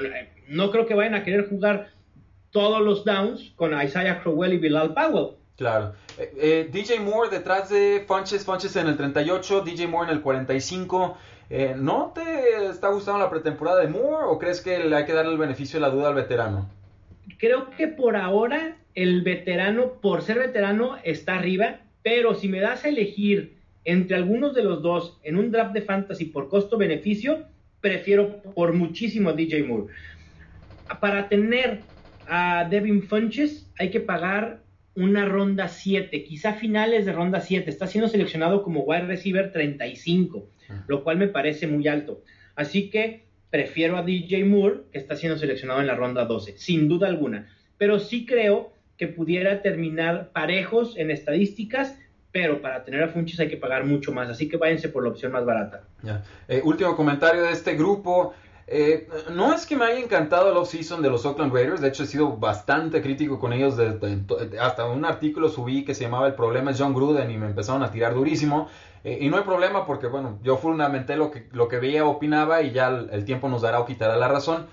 [0.49, 1.89] no creo que vayan a querer jugar
[2.51, 5.37] todos los downs con Isaiah Crowell y Bilal Powell.
[5.57, 5.95] Claro.
[6.19, 11.17] Eh, DJ Moore detrás de Funches, Funches en el 38, DJ Moore en el 45.
[11.77, 15.33] ¿No te está gustando la pretemporada de Moore o crees que le hay que darle
[15.33, 16.69] el beneficio de la duda al veterano?
[17.39, 22.85] Creo que por ahora el veterano, por ser veterano, está arriba, pero si me das
[22.85, 27.47] a elegir entre algunos de los dos en un draft de fantasy por costo-beneficio,
[27.81, 29.93] prefiero por muchísimo a DJ Moore.
[31.01, 31.81] Para tener
[32.27, 34.63] a Devin Funches hay que pagar
[34.95, 37.69] una ronda 7, quizá finales de ronda 7.
[37.69, 40.49] Está siendo seleccionado como wide receiver 35,
[40.87, 42.23] lo cual me parece muy alto.
[42.55, 46.89] Así que prefiero a DJ Moore, que está siendo seleccionado en la ronda 12, sin
[46.89, 47.49] duda alguna.
[47.77, 51.99] Pero sí creo que pudiera terminar parejos en estadísticas,
[52.33, 54.29] pero para tener a Funches hay que pagar mucho más.
[54.29, 55.85] Así que váyanse por la opción más barata.
[56.49, 58.35] Eh, último comentario de este grupo.
[58.67, 62.05] Eh, no es que me haya encantado el off-season de los Oakland Raiders, de hecho
[62.05, 63.79] he sido bastante crítico con ellos,
[64.59, 67.83] hasta un artículo subí que se llamaba El problema es John Gruden y me empezaron
[67.83, 68.69] a tirar durísimo.
[69.05, 72.63] Eh, y no hay problema porque, bueno, yo fundamenté lo que, lo que veía, opinaba
[72.63, 74.67] y ya el, tiempo nos dará o quitará la razón.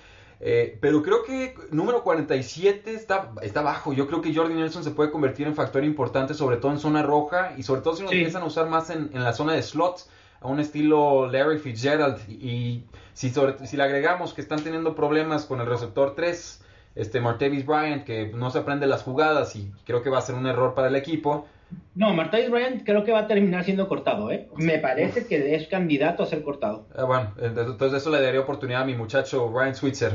[0.43, 3.93] Eh, pero creo que número 47 está, está bajo.
[3.93, 7.03] Yo creo que Jordi Nelson se puede convertir en factor importante, sobre todo en zona
[7.03, 9.61] roja y sobre todo si nos empiezan a usar más en, en la zona de
[9.61, 10.09] slots
[10.41, 15.61] a un estilo Larry Fitzgerald y si, si le agregamos que están teniendo problemas con
[15.61, 16.61] el receptor 3,
[16.95, 20.35] este Martavis Bryant, que no se aprende las jugadas y creo que va a ser
[20.35, 21.45] un error para el equipo.
[21.93, 24.47] No, Martavis Bryant creo que va a terminar siendo cortado, ¿eh?
[24.55, 26.87] Me parece que es candidato a ser cortado.
[26.95, 30.13] Ah, bueno, entonces eso le daría oportunidad a mi muchacho Ryan Switzer,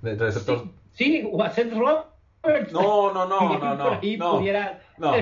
[0.00, 0.64] de, receptor.
[0.92, 2.72] Sí, o a Seth Roberts.
[2.72, 3.76] No, no, no, no, no.
[3.76, 4.40] no,
[4.98, 5.14] no.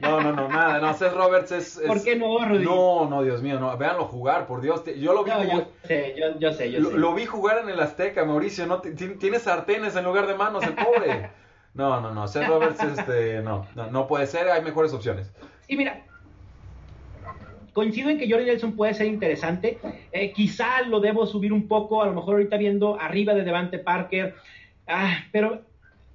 [0.00, 1.80] No, no, no, nada, no, Seth Roberts es...
[1.86, 2.64] ¿Por qué no, Rudy?
[2.64, 5.48] No, no, Dios mío, no, véanlo jugar, por Dios, yo lo vi jugar...
[5.48, 6.98] Yo sé, yo, sé, yo lo, sé.
[6.98, 10.74] Lo vi jugar en el Azteca, Mauricio, no, tiene sartenes en lugar de manos, el
[10.74, 11.30] pobre.
[11.76, 15.30] No, no, no, Seth Roberts, este, no, no, no puede ser, hay mejores opciones.
[15.68, 16.02] Y mira,
[17.74, 19.78] coincido en que Jordi Nelson puede ser interesante,
[20.10, 23.78] eh, quizá lo debo subir un poco, a lo mejor ahorita viendo arriba de Devante
[23.78, 24.34] Parker,
[24.86, 25.66] ah, pero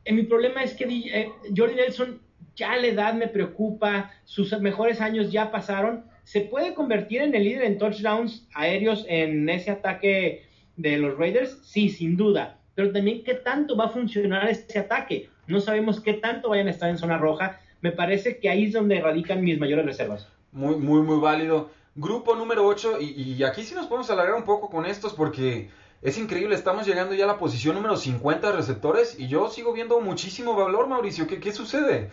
[0.04, 2.20] eh, mi problema es que eh, Jordi Nelson
[2.56, 7.44] ya la edad me preocupa, sus mejores años ya pasaron, ¿se puede convertir en el
[7.44, 10.48] líder en touchdowns aéreos en ese ataque
[10.78, 11.60] de los Raiders?
[11.62, 15.30] Sí, sin duda, pero también qué tanto va a funcionar este ataque.
[15.52, 17.60] No sabemos qué tanto vayan a estar en zona roja.
[17.82, 20.28] Me parece que ahí es donde radican mis mayores reservas.
[20.52, 21.70] Muy, muy, muy válido.
[21.96, 25.70] Grupo número 8, y, aquí sí nos podemos alargar un poco con estos porque
[26.02, 29.74] es increíble, estamos llegando ya a la posición número 50 de receptores y yo sigo
[29.74, 31.28] viendo muchísimo valor, Mauricio.
[31.28, 32.10] ¿Qué, qué sucede?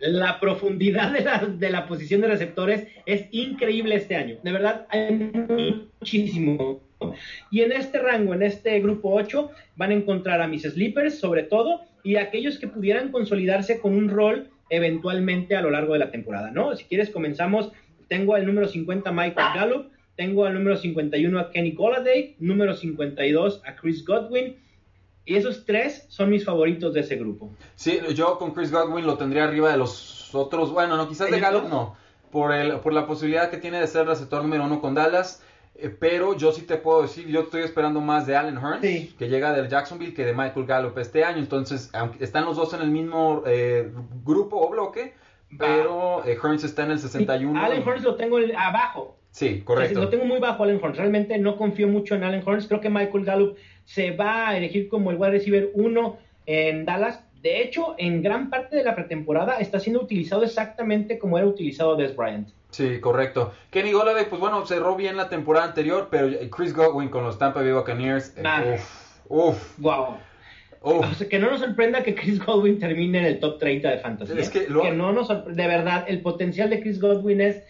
[0.00, 4.36] la profundidad de la, de la posición de receptores es increíble este año.
[4.42, 5.12] De verdad, hay
[6.00, 6.80] muchísimo.
[7.50, 11.44] Y en este rango, en este grupo 8, van a encontrar a mis sleepers, sobre
[11.44, 16.10] todo, y aquellos que pudieran consolidarse con un rol eventualmente a lo largo de la
[16.10, 16.76] temporada, ¿no?
[16.76, 17.72] Si quieres, comenzamos.
[18.08, 23.62] Tengo al número 50 Michael Gallup, tengo al número 51 a Kenny Golladay, número 52
[23.64, 24.58] a Chris Godwin,
[25.24, 27.50] y esos tres son mis favoritos de ese grupo.
[27.74, 30.70] Sí, yo con Chris Godwin lo tendría arriba de los otros.
[30.70, 31.96] Bueno, no, quizás de Gallup no.
[32.30, 35.42] Por, el, por la posibilidad que tiene de ser receptor número uno con Dallas.
[35.76, 39.28] Eh, pero yo sí te puedo decir, yo estoy esperando más de Allen Hearns, que
[39.28, 41.38] llega del Jacksonville, que de Michael Gallup este año.
[41.38, 43.90] Entonces, aunque están los dos en el mismo eh,
[44.24, 45.14] grupo o bloque,
[45.58, 47.60] pero eh, Hearns está en el 61.
[47.60, 49.16] Allen Hearns lo tengo abajo.
[49.30, 50.00] Sí, correcto.
[50.00, 50.96] lo tengo muy bajo Allen Hearns.
[50.96, 52.68] Realmente no confío mucho en Allen Hearns.
[52.68, 57.20] Creo que Michael Gallup se va a elegir como el wide receiver 1 en Dallas.
[57.42, 61.96] De hecho, en gran parte de la pretemporada está siendo utilizado exactamente como era utilizado
[61.96, 62.48] Des Bryant.
[62.74, 63.52] Sí, correcto.
[63.70, 67.62] Kenny Golladay, pues bueno, cerró bien la temporada anterior, pero Chris Godwin con los Tampa
[67.62, 68.80] Bay Buccaneers, eh,
[69.28, 70.16] uff, wow.
[70.80, 73.98] O sea, que no nos sorprenda que Chris Godwin termine en el top 30 de
[73.98, 74.34] fantasía.
[74.40, 77.62] Es que, que no nos sorprende, de verdad, el potencial de Chris Godwin es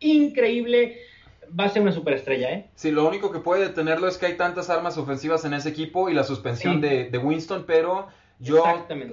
[0.00, 1.02] increíble.
[1.48, 2.70] Va a ser una superestrella, ¿eh?
[2.76, 6.08] Sí, lo único que puede detenerlo es que hay tantas armas ofensivas en ese equipo
[6.08, 8.64] y la suspensión de, Winston, pero yo,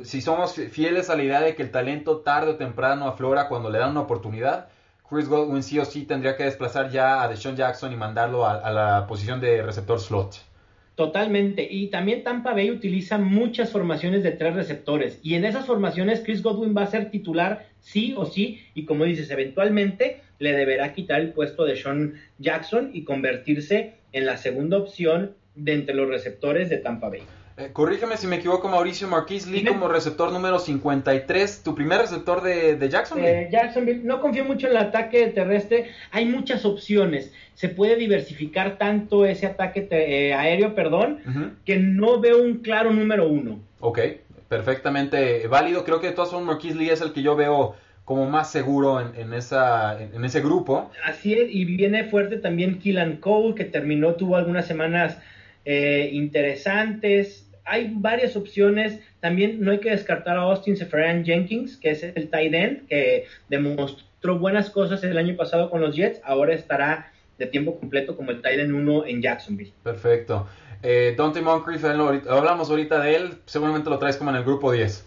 [0.04, 3.70] si somos fieles a la idea de que el talento tarde o temprano aflora cuando
[3.70, 4.70] le dan una oportunidad,
[5.10, 8.72] Chris Godwin sí o sí tendría que desplazar ya a Deshaun Jackson y mandarlo a
[8.72, 10.54] la posición de receptor slot.
[10.96, 11.68] Totalmente.
[11.70, 15.20] Y también Tampa Bay utiliza muchas formaciones de tres receptores.
[15.24, 18.62] Y en esas formaciones Chris Godwin va a ser titular sí o sí.
[18.76, 24.26] Y como dices, eventualmente le deberá quitar el puesto de Sean Jackson y convertirse en
[24.28, 27.24] la segunda opción de entre los receptores de Tampa Bay.
[27.56, 32.42] Eh, corrígeme si me equivoco, Mauricio Marquis Lee como receptor número 53, tu primer receptor
[32.42, 33.50] de, de Jacksonville.
[33.52, 39.26] Jacksonville, no confío mucho en el ataque terrestre, hay muchas opciones, se puede diversificar tanto
[39.26, 41.20] ese ataque eh, aéreo, perdón,
[41.64, 43.60] que no veo un claro número uno.
[43.82, 44.00] Ok,
[44.50, 48.28] perfectamente válido, creo que de todas formas Marquis Lee es el que yo veo como
[48.30, 50.92] más seguro en, esa, en, ese grupo.
[51.06, 55.20] Así es, y viene fuerte también Killan Cole, que terminó, tuvo algunas semanas
[55.66, 59.00] eh, interesantes hay varias opciones.
[59.20, 63.26] También no hay que descartar a Austin Seferian Jenkins, que es el tight end, que
[63.50, 66.20] demostró buenas cosas el año pasado con los Jets.
[66.24, 69.74] Ahora estará de tiempo completo como el tight end 1 en Jacksonville.
[69.84, 70.48] Perfecto.
[70.82, 75.06] Eh, Dante Moncrief, hablamos ahorita de él, seguramente lo traes como en el grupo 10.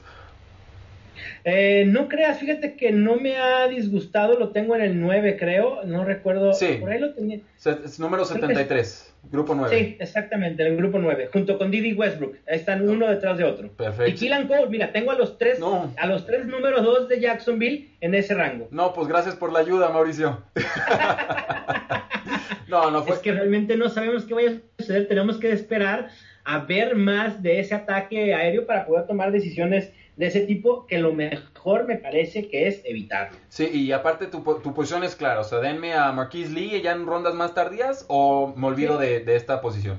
[1.44, 5.84] Eh, no creas, fíjate que no me ha disgustado, lo tengo en el 9, creo,
[5.84, 6.54] no recuerdo.
[6.54, 6.78] Sí.
[6.80, 7.40] Por ahí lo tenía.
[7.84, 9.78] Es número 73, grupo 9.
[9.78, 12.36] Sí, exactamente, en el grupo 9, junto con Didi Westbrook.
[12.46, 13.68] Están uno detrás de otro.
[13.72, 14.10] Perfecto.
[14.10, 15.92] Y Keelan Cole, mira, tengo a los tres, No.
[15.96, 18.68] a los tres números 2 de Jacksonville en ese rango.
[18.70, 20.42] No, pues gracias por la ayuda, Mauricio.
[22.68, 23.16] no, no fue.
[23.16, 26.08] Es que realmente no sabemos qué vaya a suceder, tenemos que esperar
[26.44, 30.96] a ver más de ese ataque aéreo para poder tomar decisiones de ese tipo, que
[30.98, 33.36] lo mejor me parece que es evitarlo.
[33.48, 36.92] Sí, y aparte tu, tu posición es clara, o sea, denme a Marquise Lee ya
[36.92, 39.06] en rondas más tardías o me olvido Sí.
[39.06, 39.98] de, de esta posición.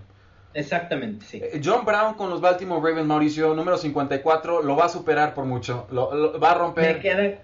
[0.53, 1.37] Exactamente, sí.
[1.43, 5.45] Eh, John Brown con los Baltimore Ravens, Mauricio, número 54, lo va a superar por
[5.45, 6.95] mucho, lo, lo- va a romper.
[6.95, 7.23] Me queda.
[7.23, 7.39] ¿Qué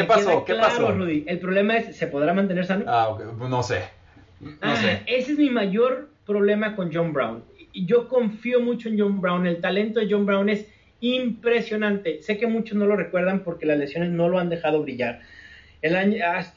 [0.00, 0.44] me pasó?
[0.44, 0.92] queda ¿Qué claro, pasó?
[0.92, 1.24] Rudy.
[1.26, 2.84] El problema es, ¿se podrá mantener sano?
[2.88, 3.82] Ah, ok, no sé,
[4.40, 5.02] no Ah, sé.
[5.06, 7.44] Ese es mi mayor problema con John Brown.
[7.74, 9.46] Yo confío mucho en John Brown.
[9.46, 10.66] El talento de John Brown es
[11.00, 12.22] impresionante.
[12.22, 15.20] Sé que muchos no lo recuerdan porque las lesiones no lo han dejado brillar.
[15.80, 16.16] El año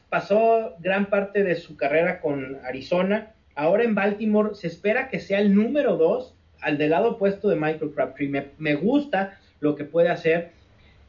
[0.10, 3.32] pasó gran parte de su carrera con Arizona.
[3.56, 7.56] Ahora en Baltimore se espera que sea el número dos al del lado opuesto de
[7.56, 8.52] Michael Crabtree.
[8.58, 10.52] Me, gusta lo que puede hacer.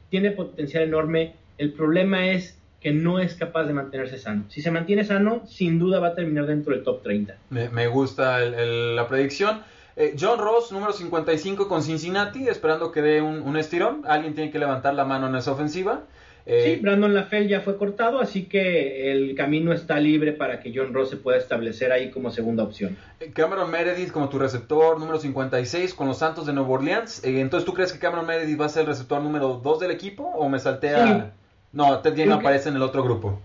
[0.09, 1.33] Tiene potencial enorme.
[1.57, 4.45] El problema es que no es capaz de mantenerse sano.
[4.49, 7.35] Si se mantiene sano, sin duda va a terminar dentro del top 30.
[7.49, 9.61] Me, gusta el- la predicción.
[9.95, 14.03] Eh, John Ross, número 55 con Cincinnati, esperando que dé un estirón.
[14.07, 16.03] Alguien tiene que levantar la mano en esa ofensiva.
[16.49, 20.71] Eh, Sí, Brandon LaFell ya fue cortado, así que el camino está libre para que
[20.73, 22.95] John Ross se pueda establecer ahí como segunda opción.
[23.33, 27.21] Cameron Meredith como tu receptor número 56 con los Santos de Nueva Orleans.
[27.25, 29.91] Eh, entonces, ¿tú crees que Cameron Meredith va a ser el receptor número 2 del
[29.91, 31.05] equipo o me salté a...
[31.07, 31.23] Sí.
[31.73, 33.41] No, Ted Ginn aparece en el otro grupo.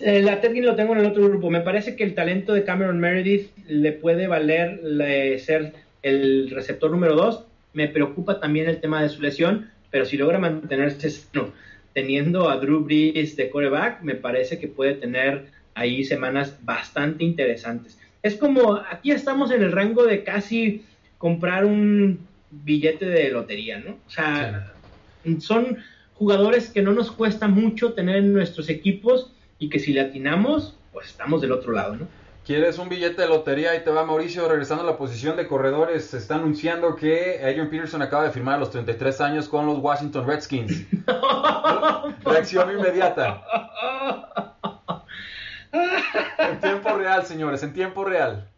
[0.00, 1.48] Eh, la Ted Ginn lo tengo en el otro grupo.
[1.48, 6.90] Me parece que el talento de Cameron Meredith le puede valer le- ser el receptor
[6.90, 7.44] número 2.
[7.72, 11.50] Me preocupa también el tema de su lesión, pero si logra mantenerse sano,
[11.96, 17.98] teniendo a Drew Brees de coreback, me parece que puede tener ahí semanas bastante interesantes.
[18.22, 20.84] Es como, aquí estamos en el rango de casi
[21.16, 22.18] comprar un
[22.50, 23.92] billete de lotería, ¿no?
[24.06, 24.74] O sea,
[25.38, 25.78] son
[26.12, 30.76] jugadores que no nos cuesta mucho tener en nuestros equipos y que si le atinamos,
[30.92, 32.08] pues estamos del otro lado, ¿no?
[32.46, 33.72] ¿Quieres un billete de lotería?
[33.72, 36.04] Ahí te va Mauricio, regresando a la posición de corredores.
[36.04, 39.80] Se está anunciando que Adrian Peterson acaba de firmar a los 33 años con los
[39.80, 40.86] Washington Redskins.
[42.24, 43.42] Reacción inmediata.
[46.38, 48.48] En tiempo real, señores, en tiempo real.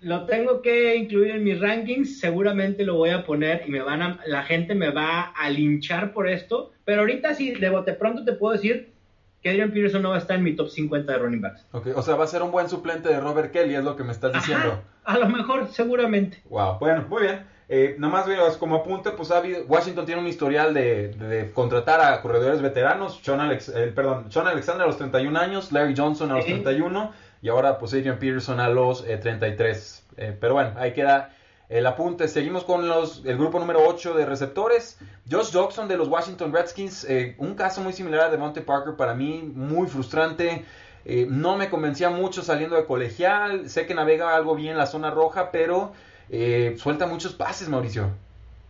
[0.00, 4.02] Lo tengo que incluir en mis rankings, seguramente lo voy a poner y me van
[4.02, 8.24] a, la gente me va a linchar por esto, pero ahorita sí, de bote pronto
[8.24, 8.92] te puedo decir
[9.42, 11.64] que Adrian Peterson no va a estar en mi top 50 de running backs.
[11.72, 14.04] Ok, o sea, va a ser un buen suplente de Robert Kelly, es lo que
[14.04, 14.82] me estás diciendo.
[15.04, 16.42] Ajá, a lo mejor, seguramente.
[16.50, 17.46] Wow, bueno, muy bien.
[17.70, 22.00] Eh, nomás veas, como apunte, pues ha habido- Washington tiene un historial de, de contratar
[22.00, 23.20] a corredores veteranos.
[23.22, 26.52] Sean, Alex, eh, perdón, Sean Alexander a los 31 años, Larry Johnson a los Sí.
[26.52, 30.06] 31 y ahora pues Adrian Peterson a los eh, 33.
[30.16, 31.34] Eh, pero bueno, ahí queda
[31.68, 32.28] el apunte.
[32.28, 34.98] Seguimos con los, el grupo número 8 de receptores.
[35.30, 39.14] Josh Jackson de los Washington Redskins, eh, un caso muy similar a Devontae Parker para
[39.14, 40.64] mí, muy frustrante.
[41.04, 43.68] Eh, no me convencía mucho saliendo de colegial.
[43.68, 45.92] Sé que navega algo bien la zona roja, pero
[46.30, 48.10] eh, suelta muchos pases, Mauricio.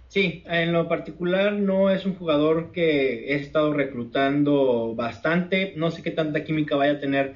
[0.09, 5.75] Sí, en lo particular no es un jugador que he estado reclutando bastante.
[5.77, 7.35] No sé qué tanta química vaya a tener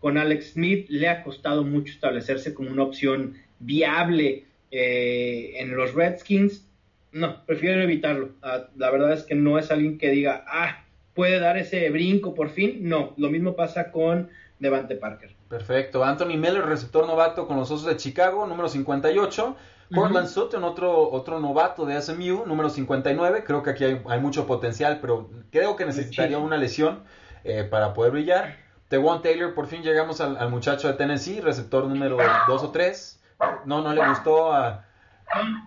[0.00, 0.86] con Alex Smith.
[0.90, 6.66] Le ha costado mucho establecerse como una opción viable eh, en los Redskins.
[7.12, 8.30] No, prefiero evitarlo.
[8.42, 12.34] Ah, la verdad es que no es alguien que diga, ah, puede dar ese brinco
[12.34, 12.88] por fin.
[12.88, 15.34] No, lo mismo pasa con Devante Parker.
[15.48, 16.04] Perfecto.
[16.04, 19.56] Anthony Miller, receptor novato con los Osos de Chicago, número 58.
[19.92, 20.34] Cortland Ujú.
[20.34, 23.42] Sutton, otro, otro novato de SMU, número 59.
[23.44, 26.46] Creo que aquí hay, hay mucho potencial, pero creo que necesitaría Muchísimo.
[26.46, 27.00] una lesión
[27.42, 28.56] eh, para poder brillar.
[28.86, 33.19] Tewan Taylor, por fin llegamos al, al muchacho de Tennessee, receptor número 2 o 3.
[33.64, 34.84] No, no le gustó a...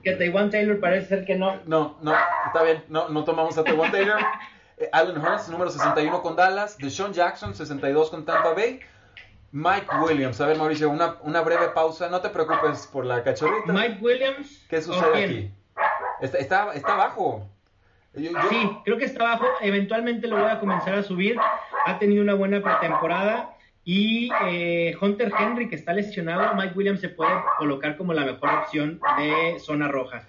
[0.04, 1.56] Que Taiwan Taylor parece ser que no.
[1.66, 2.14] No, no,
[2.48, 4.20] está bien, no, no tomamos a Tewan Taylor.
[4.76, 6.80] Eh, Alan Hurst, número 61 con Dallas.
[6.80, 8.80] Deshaun Jackson, 62 con Tampa Bay.
[9.52, 13.72] Mike Williams, a ver Mauricio, una, una breve pausa, no te preocupes por la cachorrita.
[13.72, 14.66] Mike Williams.
[14.68, 15.52] ¿Qué ¿o sucede aquí?
[16.22, 17.48] Está, está, está abajo.
[18.16, 19.46] Yo- yo- Sí, creo que está abajo.
[19.62, 21.38] Eventualmente lo voy a comenzar a subir.
[21.86, 23.53] Ha tenido una buena pretemporada.
[23.86, 28.50] Y eh, Hunter Henry, que está lesionado, Mike Williams se puede colocar como la mejor
[28.50, 30.24] opción de zona roja.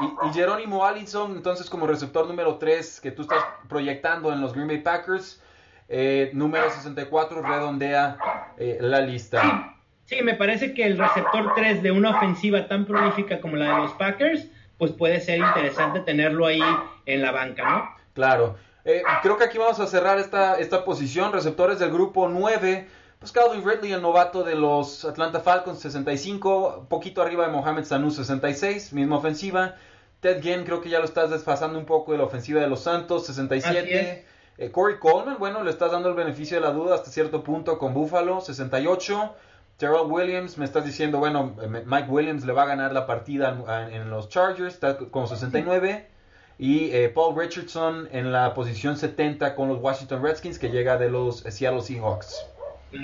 [0.00, 4.52] Y, y Jerónimo Allison, entonces como receptor número 3 que tú estás proyectando en los
[4.52, 5.40] Green Bay Packers,
[5.88, 8.18] eh, número 64 redondea
[8.58, 9.76] eh, la lista.
[10.04, 13.82] Sí, me parece que el receptor 3 de una ofensiva tan prolífica como la de
[13.82, 14.48] los Packers,
[14.78, 16.62] pues puede ser interesante tenerlo ahí
[17.06, 17.90] en la banca, ¿no?
[18.14, 18.56] Claro.
[18.88, 21.32] Eh, creo que aquí vamos a cerrar esta, esta posición.
[21.32, 22.86] Receptores del grupo 9.
[23.18, 26.86] Pues Calvin Ridley, el novato de los Atlanta Falcons, 65.
[26.88, 28.92] Poquito arriba de Mohamed Sanu, 66.
[28.92, 29.74] Misma ofensiva.
[30.20, 32.80] Ted Ginn, creo que ya lo estás desfasando un poco de la ofensiva de los
[32.80, 34.24] Santos, 67.
[34.58, 37.78] Eh, Corey Coleman, bueno, le estás dando el beneficio de la duda hasta cierto punto
[37.78, 39.34] con Buffalo, 68.
[39.78, 43.58] Terrell Williams, me estás diciendo, bueno, eh, Mike Williams le va a ganar la partida
[43.90, 46.15] en los Chargers, está con 69.
[46.58, 51.10] Y eh, Paul Richardson en la posición 70 con los Washington Redskins, que llega de
[51.10, 52.46] los Seattle Seahawks.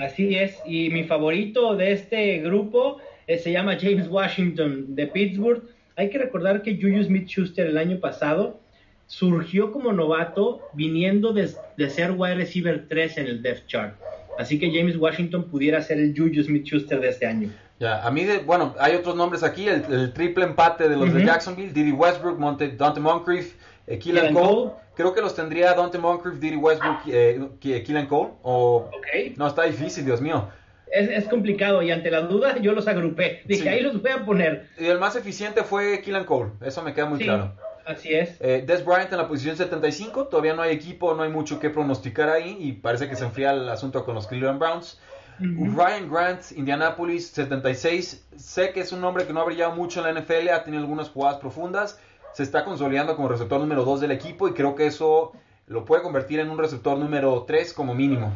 [0.01, 2.97] Así es, y mi favorito de este grupo
[3.27, 5.61] se llama James Washington de Pittsburgh.
[5.95, 8.59] Hay que recordar que Julius Smith-Schuster el año pasado
[9.07, 11.47] surgió como novato viniendo de,
[11.89, 13.95] ser wide receiver 3 en el depth chart.
[14.39, 17.49] Así que James Washington pudiera ser el Juju Smith-Schuster de este año.
[17.79, 21.25] Ya, a mí, de, bueno, hay otros nombres aquí, el, triple empate de los de
[21.25, 23.55] Jacksonville, Didi Westbrook, Monte, Dante Moncrief,
[23.87, 24.71] eh, Keelan Cole.
[24.95, 28.29] Creo que los tendría Dante Moncrief, Didi Westbrook, eh, Keelan Cole.
[28.43, 28.89] O...
[29.35, 30.49] No, está difícil, Dios mío.
[30.91, 33.41] Es, es, complicado y ante la duda yo los agrupé.
[33.45, 34.69] Dije, ahí los voy a poner.
[34.77, 37.53] Y el más eficiente fue Keelan Cole, eso me queda muy claro.
[37.85, 38.37] Así es.
[38.39, 41.69] Eh, Des Bryant en la posición 75, todavía no hay equipo, no hay mucho que
[41.69, 44.99] pronosticar ahí y parece que se enfría el asunto con los Cleveland Browns.
[45.39, 50.13] Ryan Grant, Indianapolis 76, sé que es un hombre que no ha brillado mucho en
[50.13, 51.99] la NFL, ha tenido algunas jugadas profundas,
[52.33, 55.33] se está consolidando como receptor número 2 del equipo y creo que eso
[55.67, 58.33] lo puede convertir en un receptor número 3 como mínimo.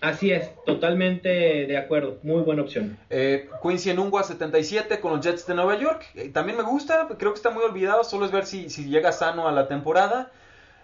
[0.00, 2.96] Así es, totalmente de acuerdo, muy buena opción.
[3.10, 7.32] Eh, Quincy Enungua 77 con los Jets de Nueva York, eh, también me gusta, creo
[7.32, 10.30] que está muy olvidado, solo es ver si, si llega sano a la temporada.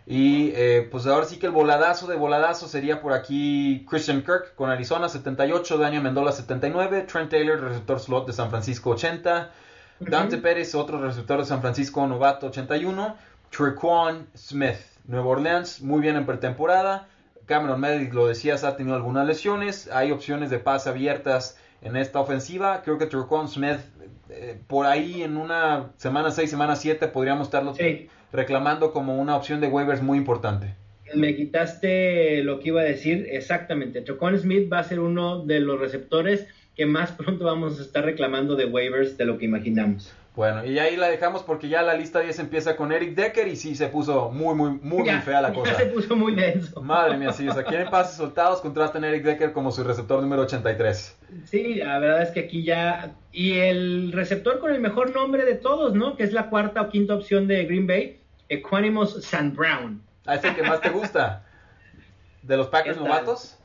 [0.06, 4.54] Y eh, pues ahora sí que el voladazo de voladazo sería por aquí Christian Kirk
[4.54, 9.50] con Arizona 78, Daniel Mendola 79, Trent Taylor, receptor slot de San Francisco 80,
[10.00, 13.16] Dante Pérez, otro receptor de San Francisco novato 81,
[13.50, 14.76] Trequan Smith,
[15.06, 17.08] Nueva Orleans, muy bien en pretemporada.
[17.46, 19.90] Cameron Medic, lo decías, ha tenido algunas lesiones.
[19.92, 22.82] Hay opciones de pase abiertas en esta ofensiva.
[22.82, 23.80] Creo que Turcon Smith,
[24.30, 27.74] eh, por ahí en una semana 6, semana 7, podríamos estarlo
[28.34, 30.74] reclamando como una opción de waivers muy importante.
[31.14, 34.00] Me quitaste lo que iba a decir exactamente.
[34.00, 38.04] Turcon Smith va a ser uno de los receptores que más pronto vamos a estar
[38.04, 40.12] reclamando de waivers de lo que imaginamos.
[40.34, 43.54] Bueno, y ahí la dejamos porque ya la lista 10 empieza con Eric Decker y
[43.54, 45.70] sí se puso muy, muy, muy, fea la cosa.
[45.70, 46.82] Ya se puso muy denso.
[46.82, 50.20] Madre mía, sí, o sea, quieren pases soltados, contrastan a Eric Decker como su receptor
[50.20, 51.16] número 83.
[51.44, 53.14] Sí, la verdad es que aquí ya...
[53.30, 56.16] Y el receptor con el mejor nombre de todos, ¿no?
[56.16, 58.18] Que es la cuarta o quinta opción de Green Bay,
[58.48, 60.02] Equanimous San Brown.
[60.26, 61.44] Ah, es el que más te gusta.
[62.42, 63.58] ¿De los Packers novatos?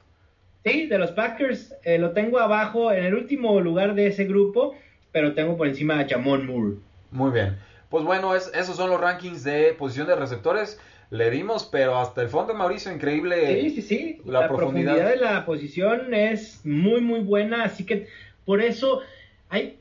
[0.65, 1.75] Sí, de los Packers.
[1.84, 4.75] Eh, lo tengo abajo en el último lugar de ese grupo
[5.11, 6.75] pero tengo por encima a Jamon Moore.
[7.11, 7.57] Muy bien.
[7.89, 10.80] Pues bueno, es, esos son los rankings de posición de receptores.
[11.09, 13.61] Le dimos, pero hasta el fondo, Mauricio, increíble.
[13.61, 14.21] Sí, sí, sí.
[14.25, 15.09] La, profundidad.
[15.09, 17.63] de la posición es muy, muy buena.
[17.63, 18.07] Así que
[18.45, 19.01] por eso
[19.49, 19.78] hay,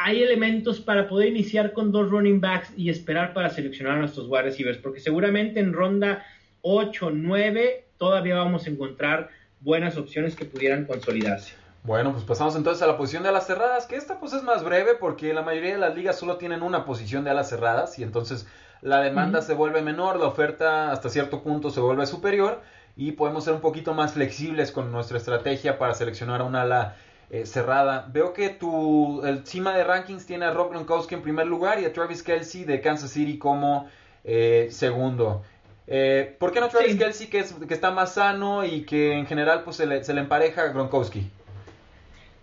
[0.00, 4.28] hay elementos para poder iniciar con dos running backs y esperar para seleccionar a nuestros
[4.28, 4.78] wide receivers.
[4.78, 6.24] Porque seguramente en ronda
[6.62, 9.28] 8, 9 todavía vamos a encontrar
[9.60, 11.54] buenas opciones que pudieran consolidarse.
[11.82, 14.62] Bueno, pues pasamos entonces a la posición de alas cerradas, que esta pues es más
[14.62, 18.04] breve porque la mayoría de las ligas solo tienen una posición de alas cerradas y
[18.04, 18.46] entonces
[18.82, 22.62] la demanda se vuelve menor, la oferta hasta cierto punto se vuelve superior
[22.96, 26.94] y podemos ser un poquito más flexibles con nuestra estrategia para seleccionar un ala
[27.30, 28.08] eh, cerrada.
[28.10, 31.84] Veo que tu el cima de rankings tiene a Rob Gronkowski en primer lugar y
[31.84, 33.88] a Travis Kelsey de Kansas City como
[34.24, 35.42] eh, segundo.
[35.86, 39.26] Eh, ¿Por qué no Travis Kelsey que, es, que está más sano y que en
[39.26, 41.30] general pues se le, se le empareja a Gronkowski?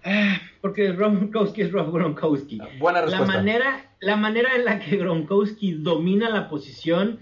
[0.04, 2.60] Ah, porque Gronkowski es Rob Gronkowski.
[2.78, 3.26] Buena respuesta.
[3.26, 7.20] La manera, la manera en la que Gronkowski domina la posición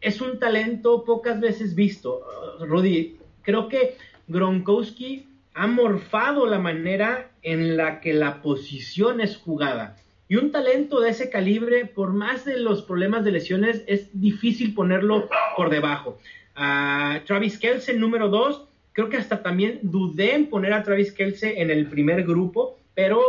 [0.00, 2.20] es un talento pocas veces visto.
[2.60, 5.29] Rudy, creo que Gronkowski
[5.60, 9.94] ha morfado la manera en la que la posición es jugada.
[10.26, 14.72] Y un talento de ese calibre, por más de los problemas de lesiones, es difícil
[14.72, 16.18] ponerlo por debajo.
[17.26, 21.70] Travis Kelce, número 2, Creo que hasta también dudé en poner a Travis Kelce en
[21.70, 23.22] el primer grupo, pero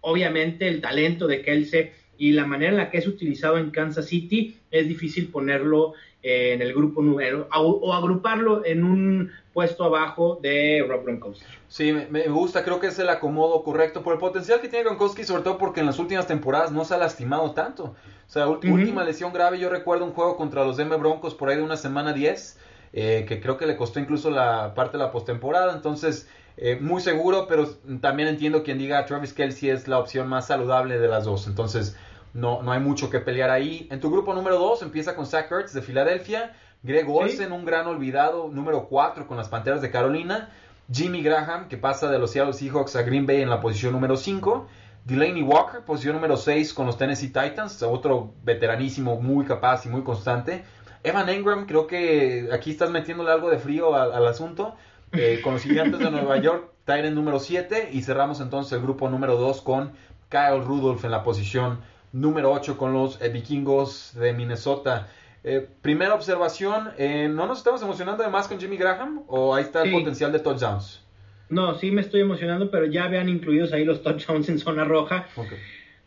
[0.00, 4.06] obviamente el talento de Kelce y la manera en la que es utilizado en Kansas
[4.06, 5.94] City es difícil ponerlo
[6.28, 11.46] eh, en el grupo número o, agruparlo en un puesto abajo de Rob Gronkowski.
[11.68, 15.22] Sí, me, gusta, creo que es el acomodo correcto por el potencial que tiene Gronkowski,
[15.22, 17.94] sobre todo porque en las últimas temporadas no se ha lastimado tanto.
[18.26, 21.58] O sea, última lesión grave, yo recuerdo un juego contra los DM Broncos por ahí
[21.58, 22.58] de una semana 10
[22.92, 25.74] eh, que creo que le costó incluso la parte de la postemporada.
[25.74, 27.68] Entonces, eh, muy seguro, pero
[28.00, 31.46] también entiendo quien diga Travis Kelsey es la opción más saludable de las dos.
[31.46, 31.96] Entonces,
[32.36, 33.88] no, no hay mucho que pelear ahí.
[33.90, 36.54] En tu grupo número 2 empieza con Zach Ertz de Filadelfia.
[36.82, 40.50] Greg Olsen, un gran olvidado, número 4 con las Panteras de Carolina.
[40.92, 44.18] Jimmy Graham, que pasa de los Seattle Seahawks a Green Bay en la posición número
[44.18, 44.68] 5.
[45.06, 50.02] Delaney Walker, posición número 6 con los Tennessee Titans, otro veteranísimo, muy capaz y muy
[50.02, 50.64] constante.
[51.02, 54.74] Evan Engram, creo que aquí estás metiéndole algo de frío al, asunto.
[55.12, 57.88] Eh, con los gigantes de Nueva York, Tyrant número 7.
[57.92, 59.92] Y cerramos entonces el grupo número 2 con
[60.28, 61.80] Kyle Rudolph en la posición
[62.12, 65.08] número 8 con los eh, vikingos de Minnesota.
[65.44, 66.90] Eh, primera observación,
[67.36, 69.22] ¿no nos estamos emocionando de más con Jimmy Graham?
[69.28, 71.06] ¿O ahí está el potencial de touchdowns?
[71.48, 75.28] No, sí me estoy emocionando, pero ya vean incluidos ahí los touchdowns en zona roja.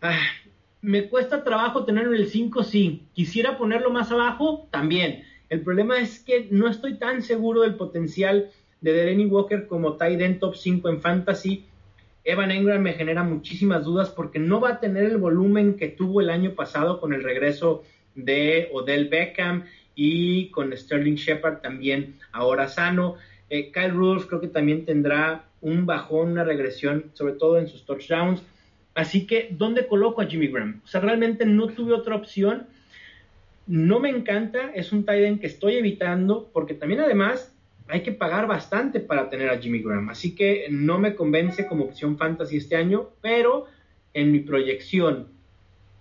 [0.01, 0.19] Ah,
[0.81, 3.07] me cuesta trabajo tenerlo en el 5, sí.
[3.13, 5.23] Quisiera ponerlo más abajo, también.
[5.49, 10.21] El problema es que no estoy tan seguro del potencial de Delaney Walker como tight
[10.21, 11.65] end top 5 en fantasy.
[12.29, 16.21] Evan Engram me genera muchísimas dudas porque no va a tener el volumen que tuvo
[16.21, 19.65] el año pasado con el regreso de Odell Beckham
[19.95, 23.15] y con Sterling Shepard también ahora sano.
[23.49, 27.83] Eh, Kyle Rudolph creo que también tendrá un bajón, una regresión, sobre todo en sus
[27.85, 28.43] touchdowns.
[28.93, 30.81] Así que, ¿dónde coloco a Jimmy Graham?
[30.83, 32.67] O sea, realmente no tuve otra opción.
[33.65, 37.55] No me encanta, es un tight end que estoy evitando, porque también además
[37.89, 40.09] hay que pagar bastante para tener a Jimmy Graham.
[40.09, 43.65] Así que no me convence como opción fantasy este año, pero
[44.13, 45.27] en mi proyección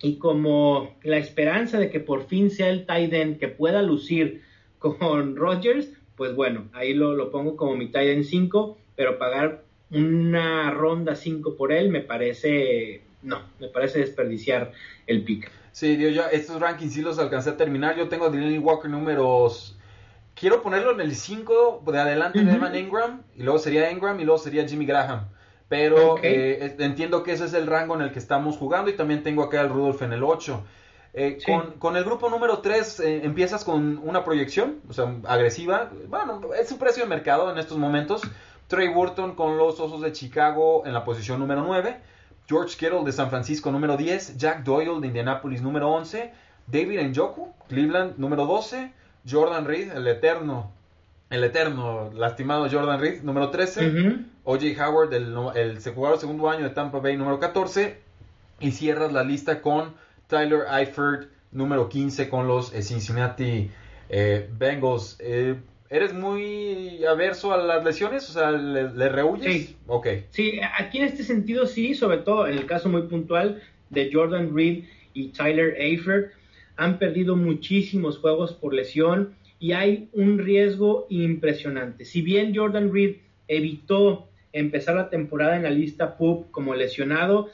[0.01, 4.43] y como la esperanza de que por fin sea el tight end que pueda lucir
[4.79, 10.69] con Rodgers, pues bueno, ahí lo, pongo como mi tight end 5, pero pagar una
[10.71, 14.71] ronda 5 por él me parece, no, me parece desperdiciar
[15.07, 15.51] el pick.
[15.71, 17.97] Sí, yo ya estos rankings sí los alcancé a terminar.
[17.97, 19.78] Yo tengo a Walker números.
[20.39, 24.23] Quiero ponerlo en el 5 de adelante de Evan Ingram, y luego sería Ingram, y
[24.23, 25.27] luego sería Jimmy Graham.
[25.67, 29.21] Pero eh, entiendo que ese es el rango en el que estamos jugando, y también
[29.21, 30.63] tengo acá al Rudolph en el 8.
[31.13, 31.39] Eh,
[31.79, 35.91] con, el grupo número 3 eh, empiezas con una proyección, o sea, agresiva.
[36.07, 38.21] Bueno, es un precio de mercado en estos momentos.
[38.67, 41.97] Trey Burton con los Osos de Chicago en la posición número 9.
[42.47, 44.37] George Kittle de San Francisco número 10.
[44.37, 46.31] Jack Doyle de Indianapolis número 11.
[46.67, 48.93] David Njoku, Cleveland número 12.
[49.29, 50.71] Jordan Reed, el eterno,
[51.29, 53.85] el eterno lastimado Jordan Reed número 13.
[54.43, 57.97] OJ Howard, el, el jugador segundo año de Tampa Bay número 14.
[58.61, 59.93] Y cierras la lista con
[60.27, 63.69] Tyler Eifert, número 15 con los eh, Cincinnati
[64.09, 65.17] eh, Bengals.
[65.19, 65.55] Eh,
[65.89, 68.29] ¿Eres muy averso a las lesiones?
[68.29, 69.67] O sea, ¿le, le rehuyes?
[69.67, 69.75] Sí.
[70.29, 74.55] Sí, aquí en este sentido sí, sobre todo en el caso muy puntual de Jordan
[74.55, 76.31] Reed y Tyler Eifert.
[76.79, 82.05] Han perdido muchísimos juegos por lesión y hay un riesgo impresionante.
[82.05, 83.17] Si bien Jordan Reed
[83.49, 87.49] evitó empezar la temporada en la lista PUB como lesionado,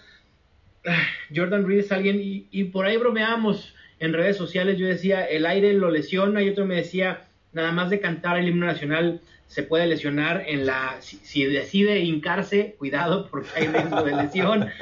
[1.36, 5.73] Jordan Reed es alguien, y, por ahí bromeamos en redes sociales, yo decía, el aire
[5.73, 9.88] lo lesiona, y otro me decía, nada más de cantar el himno nacional se puede
[9.88, 14.69] lesionar en la, si, decide hincarse, cuidado porque hay riesgo de lesión.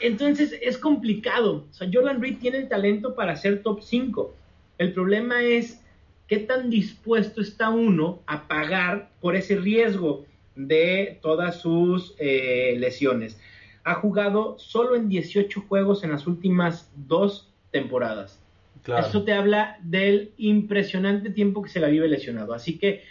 [0.00, 1.66] entonces es complicado.
[1.70, 4.34] O sea, Jordan Reed tiene el talento para ser top 5.
[4.78, 5.80] El problema es
[6.26, 13.38] qué tan dispuesto está uno a pagar por ese riesgo de todas sus eh, lesiones
[13.84, 18.40] ha jugado solo en 18 juegos en las últimas dos temporadas.
[18.86, 22.52] Eso te habla del impresionante tiempo que se la vive lesionado.
[22.52, 23.02] Así que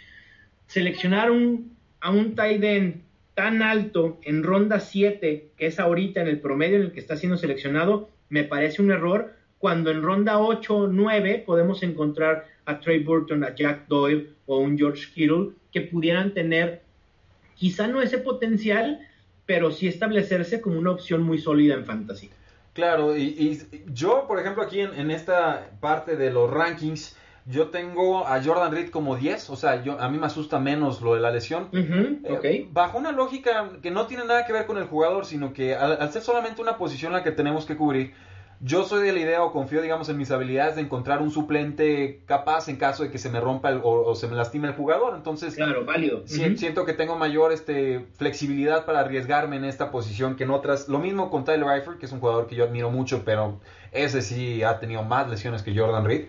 [0.66, 1.28] seleccionar
[2.00, 3.02] a un tight end
[3.34, 7.16] tan alto en ronda 7, que es ahorita en el promedio en el que está
[7.16, 9.34] siendo seleccionado, me parece un error.
[9.58, 14.58] Cuando en ronda 8 o 9 podemos encontrar a Trey Burton, a Jack Doyle o
[14.58, 16.82] un George Kittle que pudieran tener
[17.54, 19.00] quizá no ese potencial,
[19.46, 22.30] pero sí establecerse como una opción muy sólida en fantasy.
[22.74, 23.60] Claro, y,
[23.92, 27.16] yo, por ejemplo, aquí en, esta parte de los rankings,
[27.46, 31.02] yo tengo a Jordan Reed como 10, o sea, yo, a mí me asusta menos
[31.02, 31.68] lo de la lesión.
[31.72, 35.74] Eh, bajo una lógica que no tiene nada que ver con el jugador, sino que
[35.74, 38.14] al, ser solamente una posición la que tenemos que cubrir,
[38.60, 42.22] yo soy de la idea o confío, digamos, en mis habilidades de encontrar un suplente
[42.24, 45.14] capaz en caso de que se me rompa o, se me lastime el jugador.
[45.14, 46.22] Entonces, claro, válido.
[46.26, 50.88] Siento que tengo mayor este, flexibilidad para arriesgarme en esta posición que en otras.
[50.88, 53.60] Lo mismo con Tyler Eifert, que es un jugador que yo admiro mucho, pero
[53.92, 56.28] ese sí ha tenido más lesiones que Jordan Reed.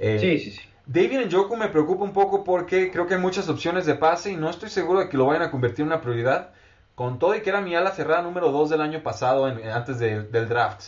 [0.00, 0.60] Eh, sí, sí, sí.
[0.86, 4.36] David Njoku me preocupa un poco porque creo que hay muchas opciones de pase y
[4.36, 6.50] no estoy seguro de que lo vayan a convertir en una prioridad.
[6.96, 10.48] Con todo y que era mi ala cerrada número 2 del año pasado, antes del
[10.48, 10.82] draft.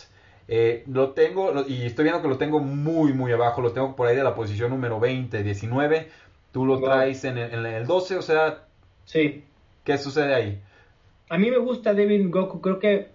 [0.47, 3.61] Eh, lo tengo, y estoy viendo que lo tengo muy, muy abajo.
[3.61, 6.09] Lo tengo por ahí de la posición número 20, 19.
[6.51, 8.65] Tú lo traes en el, 12, o sea.
[9.05, 9.43] Sí.
[9.83, 10.61] ¿Qué sucede ahí?
[11.29, 12.61] A mí me gusta David Goku.
[12.61, 13.07] Creo que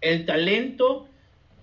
[0.00, 1.08] el talento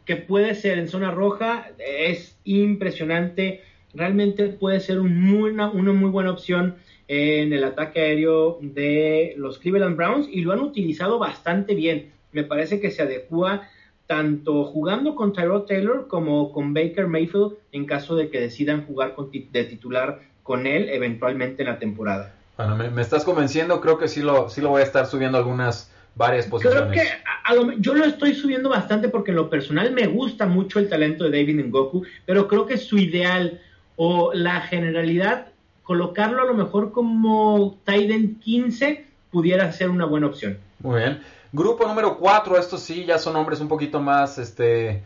[0.05, 3.63] que puede ser en zona roja es impresionante.
[3.93, 6.75] Realmente puede ser una, una muy buena opción
[7.07, 12.11] en el ataque aéreo de los Cleveland Browns y lo han utilizado bastante bien.
[12.31, 13.67] Me parece que se adecua
[14.07, 19.15] tanto jugando con Tyrod Taylor como con Baker Mayfield en caso de que decidan jugar
[19.15, 22.33] de titular con él eventualmente en la temporada.
[22.57, 25.91] Bueno, me, estás convenciendo, creo que sí lo, sí lo voy a estar subiendo algunas
[26.15, 26.91] varias posiciones.
[26.91, 30.89] Creo que yo lo estoy subiendo bastante porque en lo personal me gusta mucho el
[30.89, 33.59] talento de David Ngoku, pero creo que su ideal
[33.95, 35.47] o la generalidad,
[35.83, 40.57] colocarlo a lo mejor como Titan 15 pudiera ser una buena opción.
[40.79, 41.21] Muy bien.
[41.51, 45.03] Grupo número 4, estos sí ya son hombres un poquito más, este,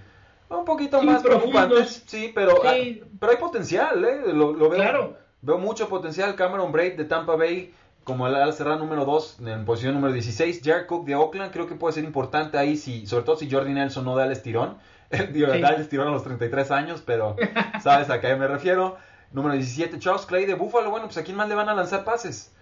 [0.49, 4.33] un poquito más preocupantes, sí, pero, Hay, pero hay potencial, ¿eh?
[4.33, 5.17] Lo, veo, claro.
[5.41, 6.35] veo mucho potencial.
[6.35, 7.73] Cameron Braid de Tampa Bay
[8.03, 10.61] como el al cerrar número 2 en posición número 16.
[10.63, 13.73] Jared Cook de Oakland creo que puede ser importante ahí, si, sobre todo si Jordi
[13.73, 14.77] Nelson no da el estirón.
[15.31, 17.35] Digo, da el estirón a los 33 años, pero
[17.81, 18.97] sabes a qué me refiero.
[19.31, 20.89] Número 17, Charles Clay de Buffalo.
[20.89, 22.53] Bueno, pues a quién más le van a lanzar pases.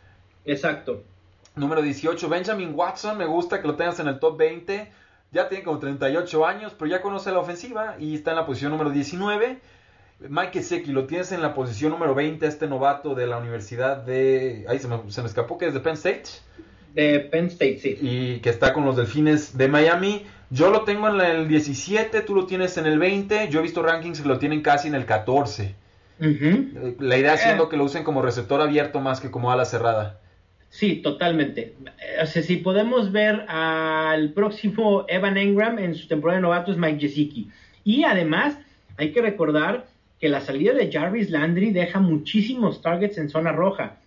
[0.45, 1.03] Exacto.
[1.55, 3.17] Número 18, Benjamin Watson.
[3.17, 4.91] Me gusta que lo tengas en el top 20.
[5.31, 8.71] Ya tiene como 38 años, pero ya conoce la ofensiva y está en la posición
[8.71, 9.59] número 19.
[10.29, 14.65] Mike Seki, lo tienes en la posición número 20, este novato de la Universidad de...
[14.69, 16.23] Ahí se me, se me escapó, que es de Penn State.
[16.93, 17.97] De Penn State, sí.
[17.99, 20.25] Y que está con los Delfines de Miami.
[20.49, 23.49] Yo lo tengo en el 17, tú lo tienes en el 20.
[23.49, 25.75] Yo he visto rankings que lo tienen casi en el 14.
[26.99, 27.67] La idea siendo eh.
[27.69, 30.19] que lo usen como receptor abierto más que como ala cerrada.
[30.69, 31.75] Sí, totalmente.
[32.21, 36.77] O sea, si podemos ver al próximo Evan Engram en su temporada de novato es
[36.77, 37.49] Mike Gesicki.
[37.83, 38.57] Y además,
[38.97, 39.85] hay que recordar
[40.19, 43.97] que la salida de Jarvis Landry deja muchísimos targets en zona roja.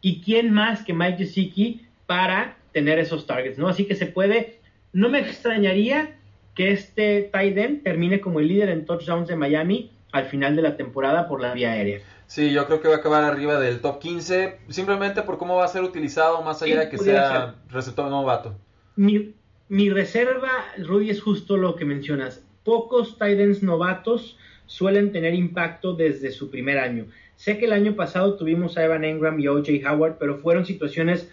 [0.00, 3.58] ¿Y quién más que Mike Gesicki para tener esos targets?
[3.58, 3.68] ¿no?
[3.68, 4.60] Así que se puede.
[4.94, 6.16] No me extrañaría
[6.54, 10.76] que este tight termine como el líder en touchdowns de Miami al final de la
[10.76, 12.00] temporada por la vía aérea.
[12.28, 15.64] Sí, yo creo que va a acabar arriba del top 15, simplemente por cómo va
[15.64, 18.56] a ser utilizado, más allá de que sea receptor novato.
[18.94, 19.34] Mi,
[19.68, 22.44] mi reserva, Rudy, es justo lo que mencionas.
[22.62, 27.06] Pocos Titans novatos suelen tener impacto desde su primer año.
[27.34, 31.28] Sé que el año pasado tuvimos a Evan Engram y OJ Howard, pero fueron situaciones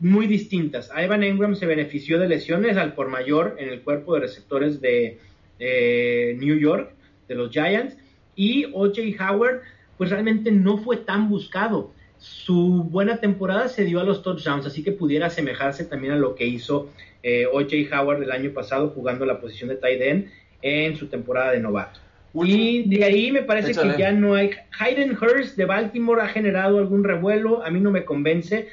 [0.00, 0.90] muy distintas.
[0.92, 4.80] A Evan Engram se benefició de lesiones al por mayor en el cuerpo de receptores
[4.80, 5.18] de
[5.58, 6.92] New York,
[7.28, 7.96] de los Giants,
[8.34, 9.00] y O.J.
[9.20, 9.60] Howard
[10.00, 11.92] pues realmente no fue tan buscado.
[12.16, 16.34] Su buena temporada se dio a los touchdowns, así que pudiera asemejarse también a lo
[16.34, 16.90] que hizo
[17.22, 17.76] eh, O.J.
[17.92, 20.30] Howard el año pasado jugando la posición de tight end
[20.62, 22.00] en su temporada de novato.
[22.32, 24.52] Y de ahí me parece que ya no hay.
[24.78, 28.68] Hayden Hurst de Baltimore ha generado algún revuelo, a mí no me convence.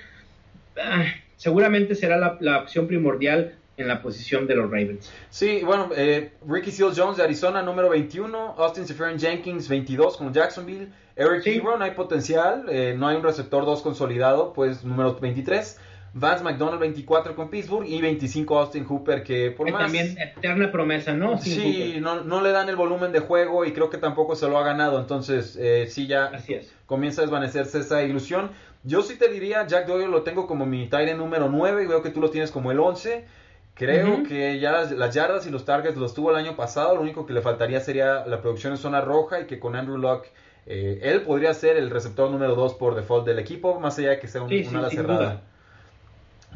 [0.82, 1.06] Ah,
[1.36, 5.12] seguramente será la, la opción primordial en la posición de los Ravens.
[5.30, 10.34] Sí, bueno, eh, Ricky Seals Jones de Arizona, número 21, Austin Seferian Jenkins, 22 con
[10.34, 11.56] Jacksonville, Eric sí.
[11.56, 15.80] Ebron, hay potencial, eh, no hay un receptor 2 consolidado, pues número 23,
[16.14, 19.84] Vance McDonald 24 con Pittsburgh y 25 Austin Hooper que por más...
[19.84, 21.38] También eterna promesa, ¿no?
[21.38, 24.58] sí, no, no, le dan el volumen de juego y creo que tampoco se lo
[24.58, 26.32] ha ganado, entonces eh, sí ya
[26.88, 28.50] comienza a desvanecerse esa ilusión.
[28.88, 32.10] Yo sí te diría, Jack Doyle lo tengo como mi tight número 9, veo que
[32.10, 33.26] tú lo tienes como el 11.
[33.74, 36.96] Creo que ya las, yardas y los targets los tuvo el año pasado.
[36.96, 39.98] Lo único que le faltaría sería la producción en zona roja y que con Andrew
[39.98, 40.32] Locke
[40.66, 44.20] eh, él podría ser el receptor número 2 por default del equipo, más allá de
[44.20, 45.42] que sea un, una ala cerrada.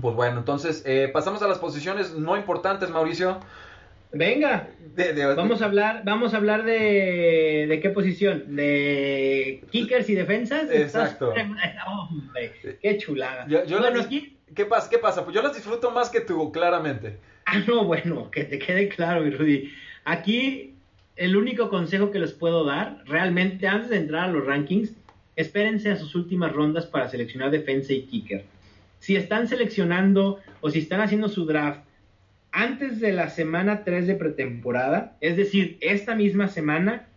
[0.02, 3.40] Pues bueno, entonces eh, pasamos a las posiciones no importantes, Mauricio.
[4.14, 4.70] Venga,
[5.36, 10.70] vamos a hablar, vamos a hablar de, de qué posición, de kickers y defensas.
[10.72, 11.34] Exacto.
[11.88, 13.48] Hombre, qué chulada.
[13.48, 14.90] bueno, aquí ¿Qué pasa?
[14.90, 15.24] ¿Qué pasa?
[15.24, 17.18] Pues yo las disfruto más que tú, claramente.
[17.46, 19.72] Ah, no, bueno, que te quede claro, Rudy.
[20.04, 20.74] Aquí
[21.16, 24.92] el único consejo que les puedo dar, realmente antes de entrar a los rankings,
[25.36, 28.44] espérense a sus últimas rondas para seleccionar defensa y kicker.
[29.00, 31.82] Si están seleccionando o si están haciendo su draft
[32.52, 37.08] antes de la semana 3 de pretemporada, es decir, esta misma semana,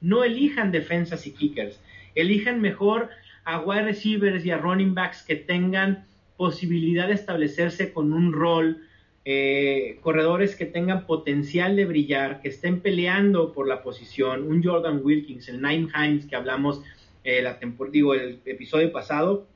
[0.00, 1.80] no elijan defensas y kickers.
[2.14, 3.10] Elijan mejor
[3.44, 6.04] a wide receivers y a running backs que tengan
[6.36, 8.82] posibilidad de establecerse con un rol,
[9.24, 15.00] eh, corredores que tengan potencial de brillar, que estén peleando por la posición, un Jordan
[15.02, 16.82] Wilkins, el Nine Hines que hablamos
[17.24, 17.58] eh, la
[17.90, 19.46] digo, el episodio pasado,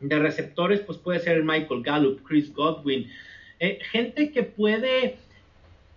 [0.00, 3.08] de receptores, pues puede ser el Michael Gallup, Chris Godwin,
[3.58, 5.16] eh, gente que puede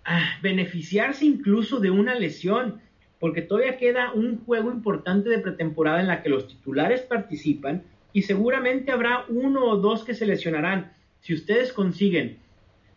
[0.06, 2.82] ah, beneficiarse incluso de una lesión,
[3.20, 7.84] porque todavía queda un juego importante de pretemporada en la que los titulares participan
[8.14, 10.94] y seguramente habrá uno o dos que se lesionarán.
[11.20, 12.38] Si ustedes consiguen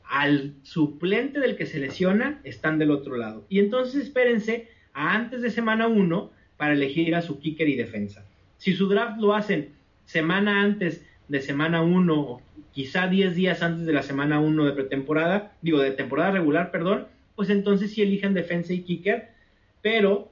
[0.04, 3.44] al suplente del que se lesiona, están del otro lado.
[3.48, 8.24] Y entonces espérense a antes de semana 1 para elegir a su kicker y defensa.
[8.58, 9.70] Si su draft lo hacen
[10.04, 14.72] semana antes de semana 1 o quizá 10 días antes de la semana 1 de
[14.72, 19.30] pretemporada, digo de temporada regular, perdón, pues entonces sí elijan defensa y kicker,
[19.80, 20.30] pero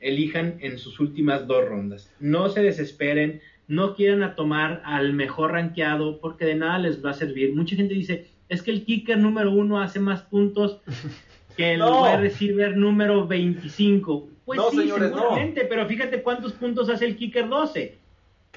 [0.00, 2.10] elijan en sus últimas dos rondas.
[2.18, 7.10] No se desesperen, no quieran a tomar al mejor rankeado porque de nada les va
[7.10, 7.54] a servir.
[7.54, 10.80] Mucha gente dice, es que el kicker número uno hace más puntos
[11.58, 12.04] que el No.
[12.04, 14.28] wide receiver número 25.
[14.46, 15.18] Pues No, sí, señores, no.
[15.18, 17.98] seguramente, pero fíjate cuántos puntos hace el kicker 12.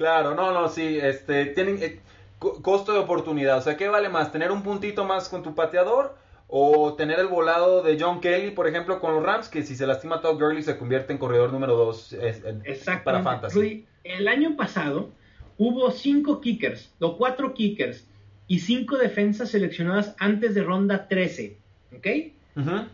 [0.02, 2.00] Claro, no, no, sí, este, tienen eh,
[2.40, 4.32] co- costo de oportunidad, o sea, ¿qué vale más?
[4.32, 6.16] ¿Tener un puntito más con tu pateador
[6.48, 9.86] o tener el volado de John Kelly, por ejemplo, con los Rams, que si se
[9.86, 12.16] lastima Todd Gurley se convierte en corredor número 2
[12.64, 13.04] Exacto.
[13.04, 13.56] para fantasy?
[13.56, 15.10] Rudy, el año pasado
[15.56, 18.04] hubo cinco kickers, o cuatro kickers,
[18.48, 21.56] y cinco defensas seleccionadas antes de ronda 13.
[21.96, 22.06] ¿Ok?
[22.56, 22.86] Ujú.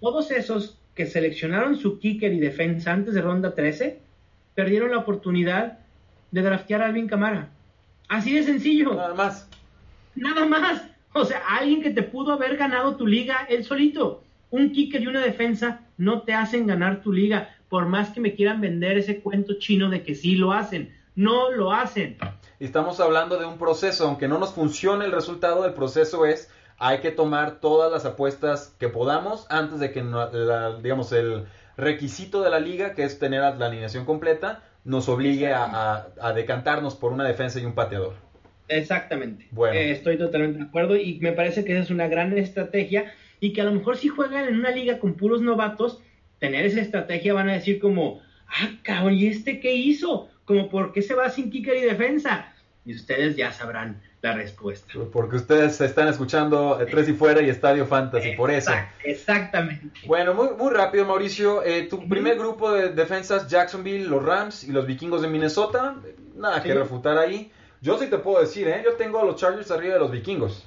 [0.00, 4.00] Todos esos que seleccionaron su kicker y defensa antes de ronda 13
[4.54, 5.78] perdieron la oportunidad
[6.30, 7.48] de draftear a Alvin Camara.
[8.08, 8.94] Así de sencillo.
[8.94, 9.48] Nada más.
[10.14, 10.82] Nada más.
[11.12, 14.22] O sea, alguien que te pudo haber ganado tu liga él solito.
[14.50, 18.34] Un kicker y una defensa no te hacen ganar tu liga, por más que me
[18.34, 20.92] quieran vender ese cuento chino de que sí lo hacen.
[21.14, 22.16] No lo hacen.
[22.58, 26.50] Y Estamos hablando de un proceso, aunque no nos funcione el resultado, el proceso es
[26.78, 31.44] hay que tomar todas las apuestas que podamos antes de que no- la- digamos el
[31.76, 36.32] requisito de la liga, que es tener la alineación completa, nos obligue a, a- a
[36.32, 38.14] decantarnos por una defensa y un pateador.
[38.68, 39.48] Exactamente.
[39.50, 39.74] Bueno.
[39.76, 43.52] Eh, estoy totalmente de acuerdo y me parece que esa es una gran estrategia y
[43.52, 46.00] que a lo mejor si juegan en una liga con puros novatos,
[46.38, 50.28] tener esa estrategia van a decir como, ah, cabrón, ¿y este qué hizo?
[50.44, 52.52] Como, ¿por qué se va sin kicker y defensa?
[52.84, 54.92] Y ustedes ya sabrán la respuesta.
[55.12, 58.70] Porque ustedes están escuchando eh, Tres y Fuera y Estadio Fantasy, por eso.
[58.70, 59.86] Exact- Exactamente.
[60.06, 61.62] Bueno, muy, muy rápido, Mauricio.
[61.64, 65.96] Eh, tu primer grupo de defensas, Jacksonville, los Rams y los vikingos de Minnesota.
[66.36, 67.50] Nada que refutar ahí.
[67.80, 68.82] Yo sí te puedo decir, ¿eh?
[68.84, 70.66] Yo tengo a los Chargers arriba de los vikingos.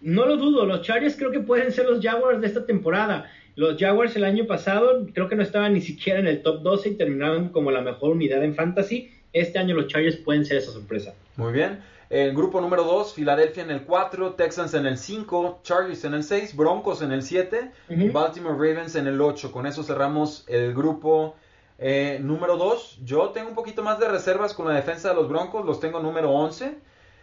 [0.00, 3.30] No lo dudo, los Chargers creo que pueden ser los Jaguars de esta temporada.
[3.54, 6.90] Los Jaguars el año pasado creo que no estaban ni siquiera en el top 12
[6.90, 9.12] y terminaron como la mejor unidad en fantasy.
[9.32, 11.14] Este año los Chargers pueden ser esa sorpresa.
[11.36, 11.80] Muy bien.
[12.12, 16.22] El grupo número 2, Filadelfia en el 4, Texans en el 5, Chargers en el
[16.24, 18.12] 6, Broncos en el 7, Ujú.
[18.12, 19.50] Baltimore Ravens en el 8.
[19.50, 21.34] Con eso cerramos el grupo
[21.78, 22.98] eh, número 2.
[23.04, 26.00] Yo tengo un poquito más de reservas con la defensa de los Broncos, los tengo
[26.00, 26.74] número 11.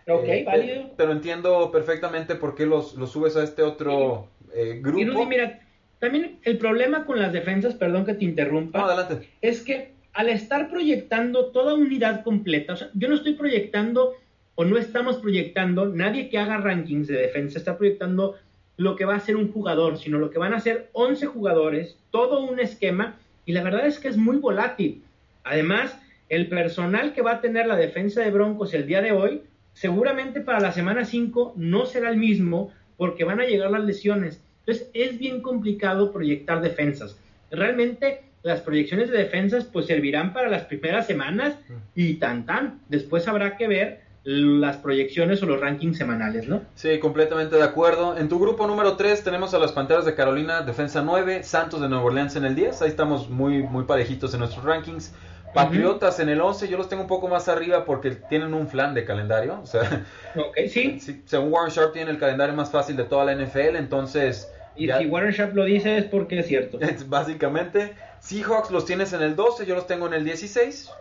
[0.07, 0.73] Ok, Eh, válido.
[0.81, 4.97] Pero, pero entiendo perfectamente por qué los, los subes a este otro eh, grupo.
[5.01, 5.59] Y Rudy, mira,
[5.99, 9.29] también el problema con las defensas, perdón que te interrumpa, No, adelante.
[9.41, 14.13] es que al estar proyectando toda unidad completa, o sea, yo no estoy proyectando
[14.59, 18.35] o no estamos proyectando, nadie que haga rankings de defensa está proyectando
[18.75, 21.97] lo que va a ser un jugador, sino lo que van a ser 11 jugadores,
[22.11, 25.01] todo un esquema, y la verdad es que es muy volátil.
[25.45, 25.97] Además,
[26.27, 30.41] el personal que va a tener la defensa de Broncos el día de hoy, seguramente
[30.41, 34.41] para la semana 5 no será el mismo porque van a llegar las lesiones.
[34.65, 37.17] Entonces, es bien complicado proyectar defensas.
[37.49, 41.55] Realmente, las proyecciones de defensas pues servirán para las primeras semanas
[41.95, 42.81] y tan tan.
[42.89, 46.61] Después habrá que ver las proyecciones o los rankings semanales, ¿no?
[46.75, 48.17] Sí, completamente de acuerdo.
[48.17, 51.87] En tu grupo número 3 tenemos a las Panteras de Carolina, defensa 9, Santos de
[51.89, 52.81] Nueva Orleans en el 10.
[52.81, 55.13] Ahí estamos muy, muy parejitos en nuestros rankings.
[55.53, 58.93] Patriotas en el 11, yo los tengo un poco más arriba porque tienen un flan
[58.93, 59.59] de calendario.
[59.63, 60.05] O sea,
[60.35, 60.99] Ok, sí.
[61.25, 64.51] según Warren Sharp tiene el calendario más fácil de toda la NFL, entonces...
[64.75, 66.77] Y ya- si Warren Sharp lo dice es porque es cierto.
[66.81, 70.91] es básicamente, Seahawks los tienes en el 12, yo los tengo en el 16.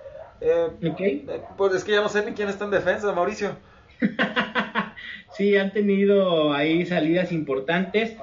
[0.40, 3.56] Eh, eh, pues es que ya no sé ni quién está en defensa, Mauricio.
[5.36, 8.16] sí, han tenido ahí salidas importantes,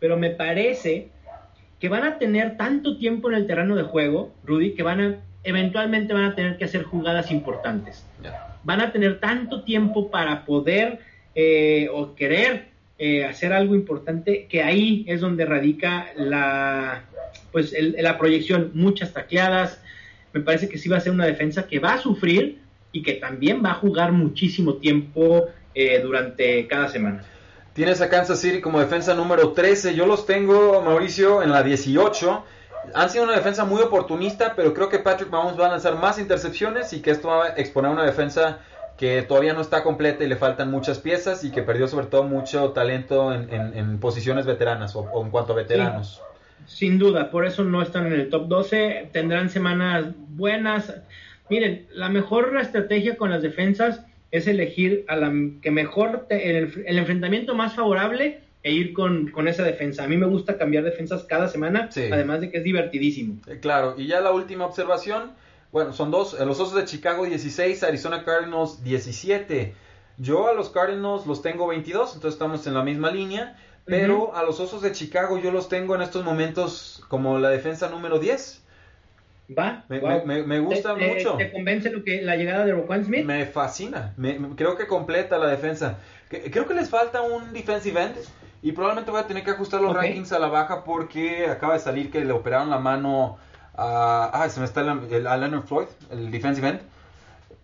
[0.00, 1.08] pero me parece
[1.80, 5.14] que van a tener tanto tiempo en el terreno de juego, Rudy, que van a
[5.46, 8.06] eventualmente van a tener que hacer jugadas importantes.
[8.62, 11.00] Van a tener tanto tiempo para poder
[11.34, 17.02] eh, o querer eh, hacer algo importante que ahí es donde radica la
[17.52, 19.82] pues el- la proyección, muchas tacleadas.
[20.34, 22.62] Me parece que sí va a ser una defensa que va a sufrir
[22.92, 27.24] y que también va a jugar muchísimo tiempo eh, durante cada semana.
[27.72, 29.94] Tienes a Kansas City como defensa número 13.
[29.94, 32.44] Yo los tengo, Mauricio, en la 18.
[32.94, 36.18] Han sido una defensa muy oportunista, pero creo que Patrick Mahomes va a lanzar más
[36.18, 38.58] intercepciones y que esto va a exponer una defensa
[38.98, 42.22] que todavía no está completa y le faltan muchas piezas y que perdió sobre todo
[42.22, 46.20] mucho talento en, en- en posiciones veteranas o, o en cuanto a veteranos.
[46.66, 49.10] Sin duda, por eso no están en el top 12.
[49.12, 50.94] Tendrán semanas buenas.
[51.50, 54.00] Miren, la mejor estrategia con las defensas
[54.30, 59.28] es elegir a la que mejor, te- el, el enfrentamiento más favorable e ir con,
[59.30, 60.04] con, esa defensa.
[60.04, 63.36] A mí me gusta cambiar defensas cada semana, además de que es divertidísimo.
[63.46, 65.32] Eh, claro, y ya la última observación,
[65.70, 69.74] bueno, son dos, eh, los Osos de Chicago 16, Arizona Cardinals 17.
[70.16, 74.42] Yo a los Cardinals los tengo 22, entonces estamos en la misma línea, pero a
[74.42, 78.62] los Osos de Chicago yo los tengo en estos momentos como la defensa número 10.
[79.56, 81.36] Va, me, gusta mucho.
[81.36, 83.26] ¿Te convence lo que la llegada de Roquan Smith?
[83.26, 84.14] Me fascina.
[84.56, 85.98] creo que completa la defensa.
[86.28, 88.16] Creo que les falta un defensive end
[88.62, 91.80] y probablemente voy a tener que ajustar los rankings a la baja porque acaba de
[91.80, 93.36] salir que le operaron la mano
[93.76, 94.30] a.
[94.32, 96.80] Ah, se me está el, a Leonard Floyd, el defensive end.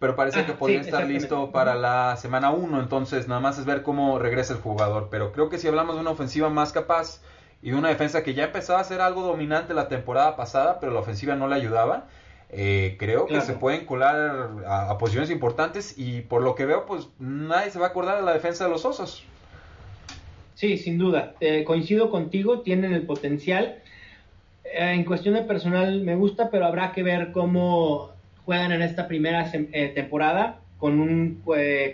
[0.00, 2.80] Pero parece que podría estar listo para la semana 1.
[2.80, 5.08] Entonces, nada más es ver cómo regresa el jugador.
[5.10, 7.20] Pero creo que si hablamos de una ofensiva más capaz
[7.62, 10.92] y de una defensa que ya empezaba a ser algo dominante la temporada pasada, pero
[10.92, 12.06] la ofensiva no le ayudaba.
[12.48, 17.08] Eh, creo que se pueden colar a, posiciones importantes y por lo que veo, pues
[17.18, 19.22] nadie se va a acordar de la defensa de los Osos.
[20.54, 21.34] Sí, sin duda.
[21.66, 23.82] coincido contigo, tienen el potencial.
[24.64, 28.09] Eh, en cuestión de personal me gusta, pero habrá que ver cómo
[28.50, 31.42] juegan en esta primera eh, temporada con un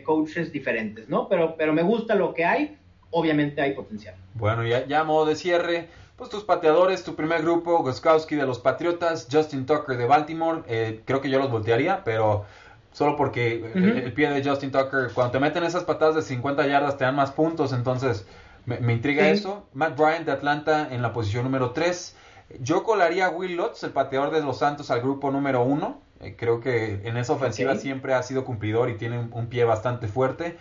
[0.05, 1.29] coaches diferentes, ¿no?
[1.29, 2.79] Pero, pero me gusta lo que hay
[3.11, 4.15] obviamente hay potencial.
[4.35, 8.47] Bueno, ya, ya a modo de cierre, pues tus pateadores, tu primer grupo, Goskowski de
[8.47, 12.45] los Patriotas, Justin Tucker de Baltimore, eh, creo que yo los voltearía, pero
[12.93, 16.97] solo porque el, pie de Justin Tucker, cuando te meten esas patadas de 50 yardas
[16.97, 18.27] te dan más puntos, entonces
[18.65, 19.67] me, intriga eso.
[19.75, 22.17] Matt Bryant de Atlanta en la posición número 3.
[22.61, 26.01] Yo colaría a Will Lutz, el pateador de los Santos, al grupo número 1.
[26.21, 30.09] Eh, creo que en esa ofensiva siempre ha sido cumplidor y tiene un pie bastante
[30.09, 30.57] fuerte.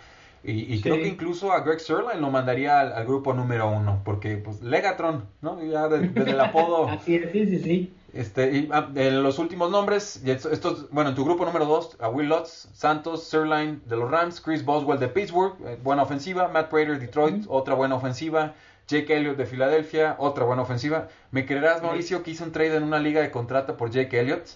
[0.48, 4.62] Y, creo que incluso a Greg Sirlein lo mandaría al, grupo número uno, porque pues
[4.62, 5.60] Legatron, ¿no?
[5.64, 6.88] Ya desde el apodo.
[6.88, 7.94] Así es, sí, sí, sí.
[8.12, 12.28] Este, y, ah, los últimos nombres, estos, bueno, en tu grupo número dos, a Will
[12.28, 17.00] Lutz, Santos, Sirlein de los Rams, Chris Boswell de Pittsburgh, eh, buena ofensiva, Matt Prater,
[17.00, 18.54] Detroit, otra buena ofensiva,
[18.86, 21.08] Jake Elliott de Filadelfia, otra buena ofensiva.
[21.32, 24.46] ¿Me creerás, Mauricio, que hice un trade en una liga de contrato por Jake Elliott?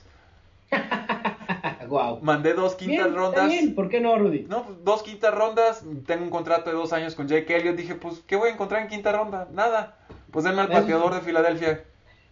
[2.23, 3.53] Mandé dos quintas rondas.
[3.75, 4.47] ¿Por qué no, Rudy?
[4.49, 5.85] No, pues, dos quintas rondas.
[6.07, 7.77] Tengo un contrato de dos años con Jake Elliott.
[7.77, 9.49] Dije, pues, ¿qué voy a encontrar en quinta ronda?
[9.53, 9.97] Nada.
[10.31, 11.85] Pues denme al pateador de Filadelfia.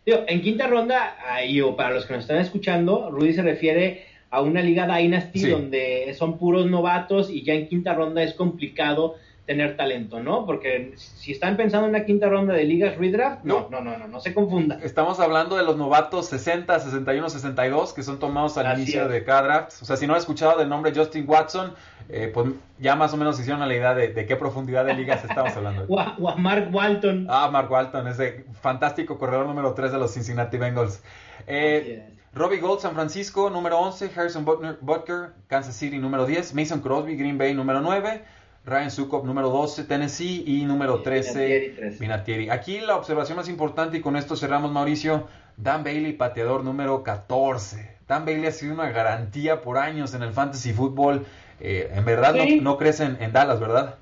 [0.07, 4.43] en quinta ronda, ahí, o para los que nos están escuchando, Rudy se refiere a
[4.43, 9.17] una liga Dynasty donde son puros novatos y ya en quinta ronda es complicado
[9.49, 10.45] tener talento, ¿no?
[10.45, 14.07] Porque si están pensando en una quinta ronda de ligas redraft, no, no, no, no,
[14.07, 14.79] no, se confunda.
[14.83, 19.43] Estamos hablando de los novatos 60, 61, 62 que son tomados al inicio de cada
[19.43, 19.73] draft.
[19.81, 21.73] O sea, si no has escuchado del nombre Justin Watson,
[22.11, 25.57] eh, pues ya más o menos hicieron la idea de, qué profundidad de ligas estamos
[25.57, 25.87] hablando.
[25.89, 27.27] o, a, Mark Walton.
[27.31, 31.03] Ah, Mark Walton, ese fantástico corredor número 3 de los Cincinnati Bengals.
[31.47, 34.11] Eh, Robbie Gold, San Francisco, número 11.
[34.15, 36.55] Harrison Butker, Kansas City, número 10.
[36.55, 38.37] Mason Crosby, Green Bay, número 9.
[38.69, 42.51] Ryan Sukop número 12, Tennessee y número 13, Minatieri.
[42.51, 47.97] Aquí la observación más importante y con esto cerramos Mauricio, Dan Bailey, pateador número 14.
[48.07, 51.27] Dan Bailey ha sido una garantía por años en el fantasy fútbol.
[51.61, 53.97] Eh, en verdad no, no crees en, Dallas, ¿verdad?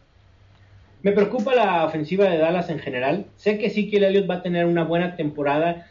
[1.03, 3.27] Me preocupa la ofensiva de Dallas en general.
[3.37, 5.87] Sé que sí que Elliott va a tener una buena temporada,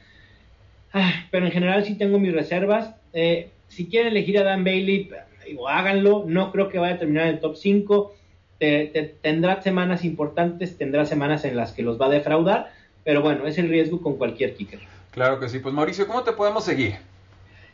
[1.31, 2.93] pero en general sí tengo mis reservas.
[3.13, 5.09] Eh, si quieren elegir a Dan Bailey,
[5.67, 6.25] háganlo.
[6.27, 8.11] No creo que vaya a terminar en el top 5
[8.59, 12.71] tendrá semanas importantes, tendrá semanas en las que los va a defraudar,
[13.03, 14.79] pero bueno, es el riesgo con cualquier kicker.
[15.11, 15.59] Claro que sí.
[15.59, 16.95] Pues Mauricio, ¿cómo te podemos seguir?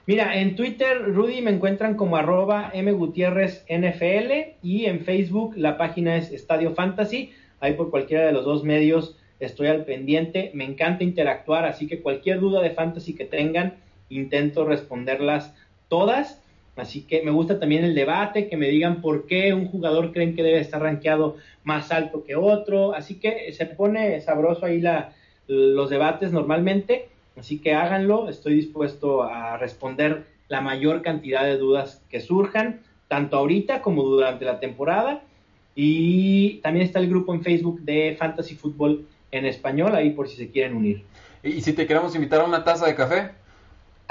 [0.08, 4.32] Mira, en Twitter, Rudy me encuentran como arroba NFL
[4.64, 7.34] y en Facebook la página es Estadio Fantasy.
[7.60, 10.52] Ahí por cualquiera de los dos medios estoy al pendiente.
[10.54, 13.76] Me encanta interactuar, así que cualquier duda de fantasy que tengan,
[14.10, 15.54] intento responderlas
[15.88, 16.42] todas.
[16.76, 20.36] Así que me gusta también el debate, que me digan por qué un jugador creen
[20.36, 22.94] que debe estar rankeado más alto que otro.
[22.94, 25.14] Así que se pone sabroso ahí la,
[25.48, 27.10] los debates normalmente.
[27.38, 33.38] Así que háganlo, estoy dispuesto a responder la mayor cantidad de dudas que surjan, tanto
[33.38, 35.24] ahorita como durante la temporada.
[35.76, 40.36] Y también está el grupo en Facebook de Fantasy Football en español, ahí por si
[40.36, 41.04] se quieren unir.
[41.44, 43.32] ¿Y si te queremos invitar a una taza de café?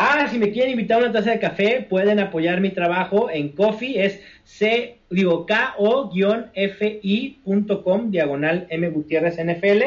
[0.03, 3.51] Ah, si me quieren invitar a una taza de café, pueden apoyar mi trabajo en
[3.51, 6.11] Coffee, es C, digo, K-O-F-I.com,
[8.11, 9.82] diagonal M Gutiérrez NFL,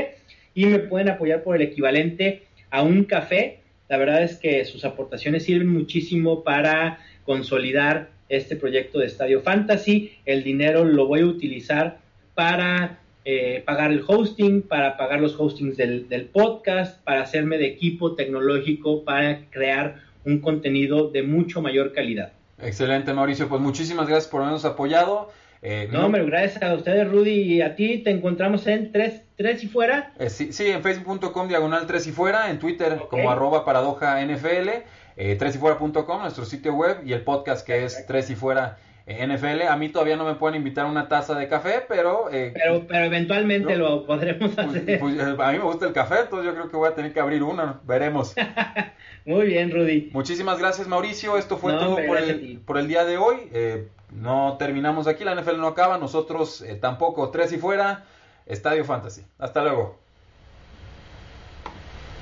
[0.53, 3.61] y me pueden apoyar por el equivalente a un café.
[3.89, 10.11] La verdad es que sus aportaciones sirven muchísimo para consolidar este proyecto de Estadio Fantasy.
[10.25, 11.97] El dinero lo voy a utilizar
[12.35, 17.67] para eh, pagar el hosting, para pagar los hostings del, del, podcast, para hacerme de
[17.67, 22.33] equipo tecnológico, para crear un contenido de mucho mayor calidad.
[22.61, 23.49] Excelente, Mauricio.
[23.49, 25.31] Pues muchísimas gracias por habernos apoyado.
[25.65, 29.63] Eh, no, pero gracias a ustedes, Rudy, y a ti te encontramos en tres, tres
[29.63, 30.11] y fuera.
[30.19, 34.69] Eh, sí, sí, en facebook.com diagonal tres y fuera, en Twitter como arroba paradoja NFL,
[35.15, 38.77] eh, tres y fuera.com, nuestro sitio web, y el podcast que es tres y fuera
[39.05, 39.63] NFL.
[39.69, 42.29] A mí todavía no me pueden invitar a una taza de café, pero...
[42.31, 44.99] pero, pero eventualmente lo podremos pues, hacer.
[44.99, 47.19] Pues, a mí me gusta el café, entonces yo creo que voy a tener que
[47.19, 48.33] abrir una, veremos.
[49.25, 50.09] Muy bien, Rudy.
[50.13, 51.37] Muchísimas gracias, Mauricio.
[51.37, 53.49] Esto fue todo por el, por el, día de hoy.
[53.53, 57.29] Eh, no terminamos aquí, la NFL no acaba, nosotros eh, tampoco.
[57.29, 58.05] Tres y fuera,
[58.45, 59.23] Estadio Fantasy.
[59.37, 60.02] Hasta luego.